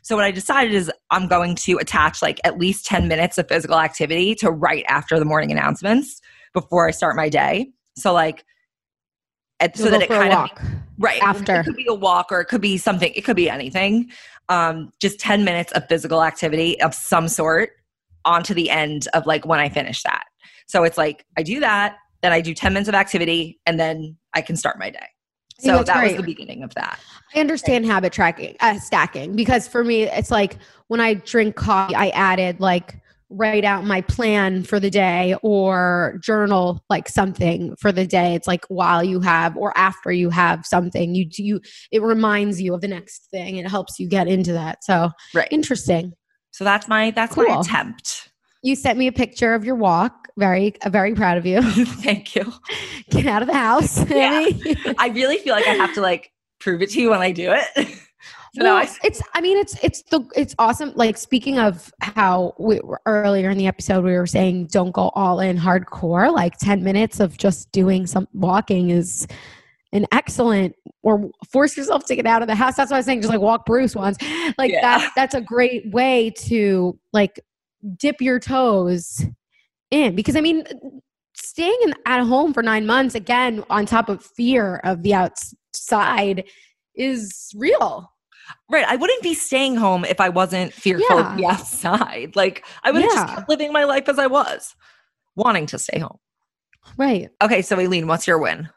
So 0.02 0.16
what 0.16 0.26
i 0.26 0.30
decided 0.30 0.74
is 0.74 0.92
i'm 1.10 1.26
going 1.26 1.54
to 1.56 1.78
attach 1.78 2.20
like 2.20 2.38
at 2.44 2.58
least 2.58 2.84
10 2.84 3.08
minutes 3.08 3.38
of 3.38 3.48
physical 3.48 3.80
activity 3.80 4.34
to 4.36 4.50
right 4.50 4.84
after 4.88 5.18
the 5.18 5.24
morning 5.24 5.50
announcements 5.50 6.20
before 6.52 6.86
i 6.86 6.90
start 6.90 7.16
my 7.16 7.30
day. 7.30 7.70
So 7.96 8.12
like 8.12 8.44
at, 9.64 9.76
so 9.76 9.90
that 9.90 10.02
it 10.02 10.08
kind 10.08 10.32
of 10.32 10.38
walk. 10.38 10.62
right 10.98 11.22
after. 11.22 11.60
it 11.60 11.64
could 11.64 11.76
be 11.76 11.86
a 11.88 11.94
walk 11.94 12.30
or 12.30 12.40
it 12.40 12.46
could 12.46 12.60
be 12.60 12.76
something 12.76 13.12
it 13.14 13.22
could 13.22 13.36
be 13.36 13.48
anything 13.50 14.10
um 14.48 14.92
just 15.00 15.18
10 15.20 15.44
minutes 15.44 15.72
of 15.72 15.86
physical 15.88 16.22
activity 16.22 16.80
of 16.80 16.94
some 16.94 17.28
sort 17.28 17.70
onto 18.24 18.54
the 18.54 18.70
end 18.70 19.08
of 19.14 19.26
like 19.26 19.44
when 19.46 19.60
i 19.60 19.68
finish 19.68 20.02
that 20.02 20.24
so 20.66 20.84
it's 20.84 20.98
like 20.98 21.24
i 21.36 21.42
do 21.42 21.60
that 21.60 21.96
then 22.22 22.32
i 22.32 22.40
do 22.40 22.54
10 22.54 22.72
minutes 22.72 22.88
of 22.88 22.94
activity 22.94 23.58
and 23.66 23.78
then 23.80 24.16
i 24.34 24.40
can 24.40 24.56
start 24.56 24.78
my 24.78 24.90
day 24.90 25.06
so 25.58 25.82
that 25.82 26.02
was 26.04 26.16
the 26.16 26.22
beginning 26.22 26.62
of 26.62 26.74
that 26.74 26.98
I 27.34 27.40
understand 27.40 27.86
habit 27.86 28.12
tracking, 28.12 28.56
uh, 28.60 28.78
stacking, 28.78 29.34
because 29.34 29.66
for 29.66 29.82
me, 29.82 30.04
it's 30.04 30.30
like 30.30 30.58
when 30.86 31.00
I 31.00 31.14
drink 31.14 31.56
coffee, 31.56 31.94
I 31.94 32.08
added 32.10 32.60
like 32.60 32.96
write 33.30 33.64
out 33.64 33.84
my 33.84 34.00
plan 34.02 34.62
for 34.62 34.78
the 34.78 34.90
day 34.90 35.34
or 35.42 36.18
journal 36.22 36.84
like 36.90 37.08
something 37.08 37.74
for 37.80 37.92
the 37.92 38.06
day. 38.06 38.34
It's 38.34 38.46
like 38.46 38.64
while 38.68 39.02
you 39.02 39.20
have 39.20 39.56
or 39.56 39.76
after 39.76 40.12
you 40.12 40.30
have 40.30 40.66
something, 40.66 41.14
you 41.14 41.28
you 41.36 41.60
it 41.90 42.02
reminds 42.02 42.60
you 42.60 42.74
of 42.74 42.80
the 42.80 42.88
next 42.88 43.28
thing. 43.30 43.56
It 43.56 43.68
helps 43.68 43.98
you 43.98 44.08
get 44.08 44.28
into 44.28 44.52
that. 44.52 44.84
So 44.84 45.10
right 45.32 45.48
interesting. 45.50 46.12
so 46.50 46.64
that's 46.64 46.88
my 46.88 47.10
that's 47.10 47.36
my 47.36 47.58
attempt 47.60 48.30
You 48.62 48.76
sent 48.76 48.98
me 48.98 49.06
a 49.06 49.12
picture 49.12 49.54
of 49.54 49.64
your 49.64 49.76
walk. 49.76 50.28
Very, 50.36 50.74
uh, 50.82 50.90
very 50.90 51.14
proud 51.14 51.38
of 51.38 51.46
you. 51.46 51.62
thank 52.02 52.34
you 52.34 52.52
Get 53.10 53.26
out 53.26 53.42
of 53.42 53.48
the 53.48 53.54
house. 53.54 53.98
Yeah. 54.10 54.48
I 54.98 55.08
really 55.14 55.38
feel 55.38 55.54
like 55.54 55.66
i 55.66 55.74
have 55.74 55.94
to 55.94 56.00
like 56.00 56.32
prove 56.60 56.82
it 56.82 56.90
to 56.90 57.00
you 57.00 57.10
when 57.10 57.20
i 57.20 57.30
do 57.30 57.52
it 57.52 57.88
well, 58.58 58.76
I, 58.76 58.88
it's 59.02 59.20
i 59.34 59.40
mean 59.40 59.58
it's 59.58 59.76
it's 59.82 60.02
the 60.10 60.20
it's 60.36 60.54
awesome. 60.58 60.92
Like 60.94 61.16
speaking 61.16 61.58
of 61.58 61.92
how 62.00 62.54
we 62.58 62.80
were 62.80 63.00
earlier 63.06 63.50
in 63.50 63.58
the 63.58 63.66
episode 63.66 64.04
we 64.04 64.12
were 64.12 64.26
saying 64.26 64.66
don't 64.66 64.92
go 64.92 65.10
all 65.14 65.40
in 65.40 65.58
hardcore 65.58 66.32
like 66.32 66.56
10 66.58 66.82
minutes 66.82 67.20
of 67.20 67.36
just 67.36 67.70
doing 67.72 68.06
some 68.06 68.28
walking 68.32 68.90
is 68.90 69.26
an 69.92 70.06
excellent 70.12 70.74
or 71.02 71.30
force 71.52 71.76
yourself 71.76 72.04
to 72.06 72.16
get 72.16 72.26
out 72.26 72.42
of 72.42 72.48
the 72.48 72.54
house. 72.54 72.76
That's 72.76 72.90
what 72.90 72.96
i 72.96 72.98
was 72.98 73.06
saying 73.06 73.20
just 73.22 73.30
like 73.32 73.40
walk 73.40 73.66
bruce 73.66 73.94
once. 73.94 74.18
Like 74.58 74.70
Yeah. 74.72 74.80
that 74.82 75.12
that's 75.16 75.34
a 75.34 75.40
great 75.40 75.90
way 75.92 76.30
to 76.46 76.98
like 77.12 77.40
dip 77.98 78.20
your 78.20 78.38
toes 78.38 79.24
in. 79.90 80.14
Because 80.14 80.36
i 80.36 80.40
mean 80.40 80.64
staying 81.36 81.78
in, 81.82 81.94
at 82.06 82.22
home 82.24 82.52
for 82.54 82.62
nine 82.62 82.86
months 82.86 83.14
again 83.14 83.64
on 83.70 83.86
top 83.86 84.08
of 84.08 84.24
fear 84.24 84.80
of 84.84 85.02
the 85.02 85.12
outside 85.14 86.44
is 86.94 87.52
real 87.56 88.10
Right. 88.70 88.84
I 88.86 88.96
wouldn't 88.96 89.22
be 89.22 89.34
staying 89.34 89.76
home 89.76 90.04
if 90.04 90.20
I 90.20 90.28
wasn't 90.28 90.72
fearful 90.72 91.18
of 91.18 91.36
the 91.36 91.42
Yeah. 91.42 91.52
outside. 91.52 92.34
Like 92.36 92.64
I 92.82 92.90
would 92.90 93.02
have 93.02 93.10
just 93.12 93.28
Yeah. 93.28 93.34
kept 93.36 93.48
living 93.48 93.72
my 93.72 93.84
life 93.84 94.08
as 94.08 94.18
I 94.18 94.26
was, 94.26 94.74
wanting 95.36 95.66
to 95.66 95.78
stay 95.78 95.98
home. 95.98 96.18
right 96.98 97.30
Okay, 97.42 97.62
so 97.62 97.76
Aleen, 97.76 98.06
what's 98.06 98.26
your 98.26 98.38
win? 98.38 98.68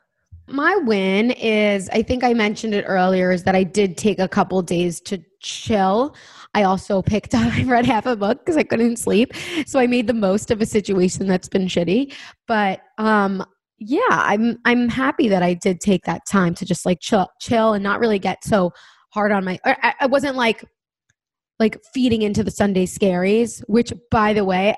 My 0.49 0.75
win 0.77 1.31
is 1.31 1.89
I 1.89 2.01
think 2.01 2.23
I 2.23 2.33
mentioned 2.33 2.73
it 2.73 2.85
earlier 2.87 3.31
is 3.31 3.43
that 3.43 3.53
I 3.55 3.63
did 3.63 3.97
take 3.97 4.17
a 4.19 4.29
couple 4.29 4.61
days 4.61 5.01
to 5.01 5.21
chill. 5.41 6.15
I 6.53 6.63
also 6.63 7.01
picked 7.01 7.35
up 7.35 7.53
I 7.53 7.63
read 7.63 7.85
half 7.85 8.05
a 8.05 8.15
book 8.15 8.39
because 8.39 8.55
I 8.55 8.63
couldn't 8.63 8.97
sleep. 8.97 9.33
So 9.65 9.77
I 9.79 9.87
made 9.87 10.07
the 10.07 10.13
most 10.13 10.49
of 10.51 10.61
a 10.61 10.65
situation 10.65 11.27
that's 11.27 11.49
been 11.49 11.67
shitty. 11.67 12.13
But 12.47 12.79
um 12.97 13.43
yeah, 13.79 13.99
I'm 14.09 14.57
I'm 14.65 14.87
happy 14.89 15.27
that 15.27 15.43
I 15.43 15.53
did 15.53 15.81
take 15.81 16.05
that 16.05 16.21
time 16.25 16.55
to 16.55 16.65
just 16.65 16.85
like 16.85 16.99
chill 17.01 17.27
chill 17.41 17.73
and 17.73 17.83
not 17.83 17.99
really 17.99 18.19
get 18.19 18.43
so 18.43 18.71
hard 19.09 19.31
on 19.31 19.43
my 19.45 19.59
or 19.65 19.75
I, 19.83 19.93
I 20.01 20.05
wasn't 20.07 20.35
like 20.35 20.63
like 21.59 21.79
feeding 21.93 22.21
into 22.21 22.43
the 22.43 22.51
Sunday 22.51 22.85
scaries, 22.85 23.63
which 23.67 23.91
by 24.11 24.33
the 24.33 24.45
way, 24.45 24.75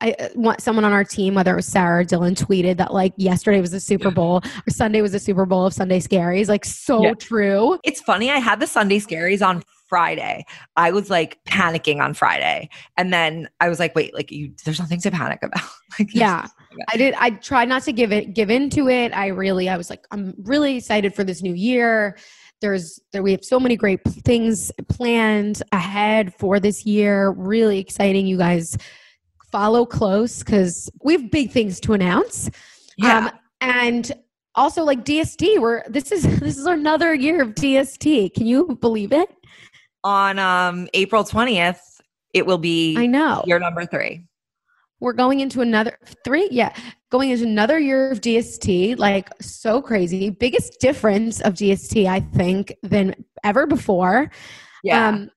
I 0.00 0.12
uh, 0.18 0.28
want 0.34 0.60
someone 0.60 0.84
on 0.84 0.92
our 0.92 1.04
team, 1.04 1.34
whether 1.34 1.52
it 1.52 1.56
was 1.56 1.66
Sarah 1.66 2.02
or 2.02 2.04
Dylan, 2.04 2.34
tweeted 2.36 2.76
that 2.78 2.92
like 2.92 3.12
yesterday 3.16 3.60
was 3.60 3.70
the 3.72 3.80
Super 3.80 4.10
Bowl 4.10 4.36
or 4.44 4.70
Sunday 4.70 5.00
was 5.00 5.12
the 5.12 5.18
Super 5.20 5.46
Bowl 5.46 5.66
of 5.66 5.72
Sunday 5.72 6.00
scaries. 6.00 6.48
Like 6.48 6.64
so 6.64 7.02
Yeah. 7.02 7.14
true. 7.14 7.78
It's 7.84 8.00
funny. 8.00 8.30
I 8.30 8.38
had 8.38 8.60
the 8.60 8.66
Sunday 8.66 8.98
scaries 8.98 9.46
on 9.46 9.62
Friday. 9.88 10.44
I 10.76 10.90
was 10.90 11.10
like 11.10 11.38
panicking 11.48 12.00
on 12.00 12.14
Friday. 12.14 12.68
And 12.96 13.12
then 13.12 13.48
I 13.60 13.68
was 13.68 13.78
like, 13.78 13.94
wait, 13.94 14.14
like 14.14 14.30
you 14.32 14.52
there's 14.64 14.78
nothing 14.80 15.00
to 15.00 15.10
panic 15.10 15.40
about. 15.42 15.62
like 15.98 16.14
Yeah. 16.14 16.40
about- 16.72 16.86
I 16.92 16.96
did 16.96 17.14
I 17.18 17.30
tried 17.30 17.68
not 17.68 17.82
to 17.84 17.92
give 17.92 18.12
it 18.12 18.34
give 18.34 18.50
into 18.50 18.88
it. 18.88 19.12
I 19.16 19.28
really 19.28 19.68
I 19.68 19.76
was 19.76 19.90
like 19.90 20.04
I'm 20.10 20.34
really 20.38 20.76
excited 20.78 21.14
for 21.14 21.22
this 21.24 21.42
new 21.42 21.54
year. 21.54 22.16
There's 22.62 22.98
there 23.12 23.22
we 23.22 23.32
have 23.32 23.44
so 23.44 23.60
many 23.60 23.76
great 23.76 24.02
things 24.04 24.72
planned 24.88 25.62
ahead 25.72 26.34
for 26.34 26.58
this 26.58 26.86
year. 26.86 27.32
Really 27.32 27.78
exciting. 27.78 28.26
You 28.26 28.38
guys 28.38 28.76
follow 29.50 29.84
close 29.84 30.42
cuz 30.42 30.88
we 31.02 31.12
have 31.12 31.30
big 31.30 31.50
things 31.50 31.78
to 31.80 31.92
announce. 31.92 32.50
Yeah. 32.96 33.26
Um, 33.26 33.30
and 33.60 34.12
also 34.54 34.82
like 34.82 35.04
DST, 35.04 35.60
we're 35.60 35.82
this 35.88 36.10
is 36.10 36.22
this 36.40 36.56
is 36.56 36.64
another 36.64 37.12
year 37.12 37.42
of 37.42 37.50
DST. 37.50 38.32
Can 38.32 38.46
you 38.46 38.78
believe 38.80 39.12
it? 39.12 39.28
on 40.04 40.38
um 40.38 40.88
April 40.94 41.24
20th, 41.24 41.80
it 42.32 42.46
will 42.46 42.58
be 42.58 42.96
I 42.96 43.06
know. 43.06 43.42
year 43.46 43.58
number 43.58 43.86
three. 43.86 44.26
We're 45.02 45.14
going 45.14 45.40
into 45.40 45.62
another 45.62 45.98
three, 46.24 46.46
yeah, 46.52 46.72
going 47.10 47.30
into 47.30 47.44
another 47.44 47.76
year 47.80 48.12
of 48.12 48.20
DST, 48.20 48.98
like 48.98 49.28
so 49.42 49.82
crazy. 49.82 50.30
Biggest 50.30 50.78
difference 50.78 51.40
of 51.40 51.54
DST, 51.54 52.06
I 52.06 52.20
think, 52.20 52.72
than 52.84 53.16
ever 53.42 53.66
before. 53.66 54.30
Yeah. 54.84 55.08
Um, 55.08 55.30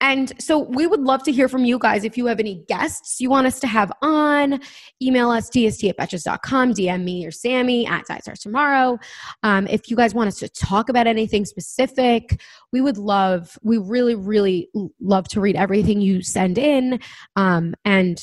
and 0.00 0.32
so 0.40 0.58
we 0.58 0.86
would 0.86 1.02
love 1.02 1.22
to 1.24 1.32
hear 1.32 1.46
from 1.46 1.66
you 1.66 1.78
guys. 1.78 2.04
If 2.04 2.16
you 2.16 2.24
have 2.24 2.40
any 2.40 2.64
guests 2.68 3.20
you 3.20 3.28
want 3.28 3.46
us 3.46 3.60
to 3.60 3.66
have 3.66 3.92
on, 4.00 4.60
email 5.02 5.30
us 5.30 5.50
dst 5.50 5.90
at 5.90 5.98
betches.com, 5.98 6.72
DM 6.72 7.04
me 7.04 7.26
or 7.26 7.30
Sammy 7.30 7.86
at 7.86 8.06
Starts 8.06 8.40
Tomorrow. 8.40 8.98
Um, 9.42 9.66
if 9.66 9.90
you 9.90 9.96
guys 9.96 10.14
want 10.14 10.28
us 10.28 10.38
to 10.38 10.48
talk 10.48 10.88
about 10.88 11.06
anything 11.06 11.44
specific, 11.44 12.40
we 12.72 12.80
would 12.80 12.96
love, 12.96 13.58
we 13.62 13.76
really, 13.76 14.14
really 14.14 14.70
love 15.00 15.28
to 15.28 15.40
read 15.40 15.54
everything 15.54 16.00
you 16.00 16.22
send 16.22 16.56
in. 16.56 16.98
Um, 17.36 17.74
and 17.84 18.18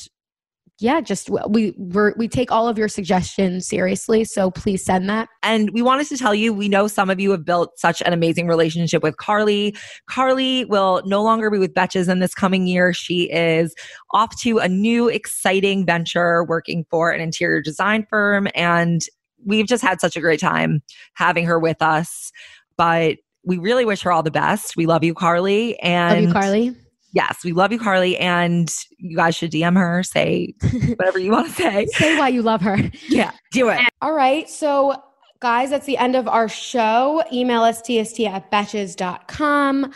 yeah, 0.80 1.00
just 1.00 1.28
we 1.48 1.74
we're, 1.76 2.14
we 2.16 2.26
take 2.26 2.50
all 2.50 2.66
of 2.66 2.78
your 2.78 2.88
suggestions 2.88 3.68
seriously. 3.68 4.24
So 4.24 4.50
please 4.50 4.82
send 4.82 5.08
that. 5.10 5.28
And 5.42 5.70
we 5.70 5.82
wanted 5.82 6.06
to 6.08 6.16
tell 6.16 6.34
you, 6.34 6.54
we 6.54 6.68
know 6.68 6.88
some 6.88 7.10
of 7.10 7.20
you 7.20 7.30
have 7.32 7.44
built 7.44 7.78
such 7.78 8.00
an 8.00 8.12
amazing 8.14 8.48
relationship 8.48 9.02
with 9.02 9.18
Carly. 9.18 9.76
Carly 10.08 10.64
will 10.64 11.02
no 11.04 11.22
longer 11.22 11.50
be 11.50 11.58
with 11.58 11.74
Betches 11.74 12.08
in 12.08 12.20
this 12.20 12.34
coming 12.34 12.66
year. 12.66 12.94
She 12.94 13.30
is 13.30 13.74
off 14.12 14.40
to 14.40 14.58
a 14.58 14.68
new, 14.68 15.08
exciting 15.08 15.84
venture 15.84 16.44
working 16.44 16.86
for 16.90 17.10
an 17.10 17.20
interior 17.20 17.60
design 17.60 18.06
firm. 18.08 18.48
And 18.54 19.02
we've 19.44 19.66
just 19.66 19.82
had 19.82 20.00
such 20.00 20.16
a 20.16 20.20
great 20.20 20.40
time 20.40 20.82
having 21.14 21.44
her 21.44 21.58
with 21.58 21.82
us. 21.82 22.32
But 22.78 23.18
we 23.44 23.58
really 23.58 23.84
wish 23.84 24.02
her 24.02 24.12
all 24.12 24.22
the 24.22 24.30
best. 24.30 24.76
We 24.76 24.86
love 24.86 25.04
you, 25.04 25.12
Carly. 25.12 25.78
And 25.80 26.26
Love 26.26 26.28
you, 26.28 26.32
Carly. 26.32 26.76
Yes, 27.12 27.38
we 27.44 27.52
love 27.52 27.72
you, 27.72 27.78
Carly, 27.78 28.16
and 28.18 28.72
you 28.98 29.16
guys 29.16 29.34
should 29.34 29.50
DM 29.50 29.76
her, 29.76 30.02
say 30.02 30.54
whatever 30.96 31.18
you 31.18 31.32
want 31.32 31.48
to 31.48 31.52
say. 31.52 31.86
Say 31.92 32.16
why 32.16 32.28
you 32.28 32.42
love 32.42 32.60
her. 32.60 32.78
Yeah, 33.08 33.32
do 33.50 33.68
it. 33.68 33.80
All 34.00 34.12
right. 34.12 34.48
So, 34.48 35.02
guys, 35.40 35.70
that's 35.70 35.86
the 35.86 35.98
end 35.98 36.14
of 36.14 36.28
our 36.28 36.48
show. 36.48 37.24
Email 37.32 37.62
us 37.62 37.82
dst 37.82 38.28
at 38.28 38.50
betches.com. 38.50 39.92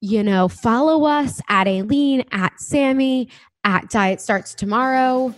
You 0.00 0.22
know, 0.22 0.48
follow 0.48 1.04
us 1.04 1.40
at 1.48 1.66
Aleen, 1.68 2.24
at 2.32 2.60
Sammy, 2.60 3.28
at 3.62 3.88
Diet 3.90 4.20
Starts 4.20 4.54
Tomorrow. 4.54 5.32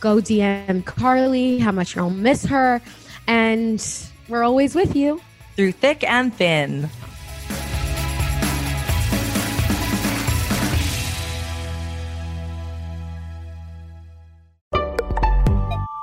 Go 0.00 0.18
DM 0.18 0.84
Carly 0.84 1.58
how 1.58 1.72
much 1.72 1.96
you'll 1.96 2.10
miss 2.10 2.44
her. 2.44 2.80
And 3.26 3.84
we're 4.28 4.44
always 4.44 4.74
with 4.74 4.94
you. 4.94 5.20
Through 5.56 5.72
thick 5.72 6.04
and 6.04 6.32
thin. 6.32 6.88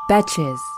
Betches. 0.08 0.72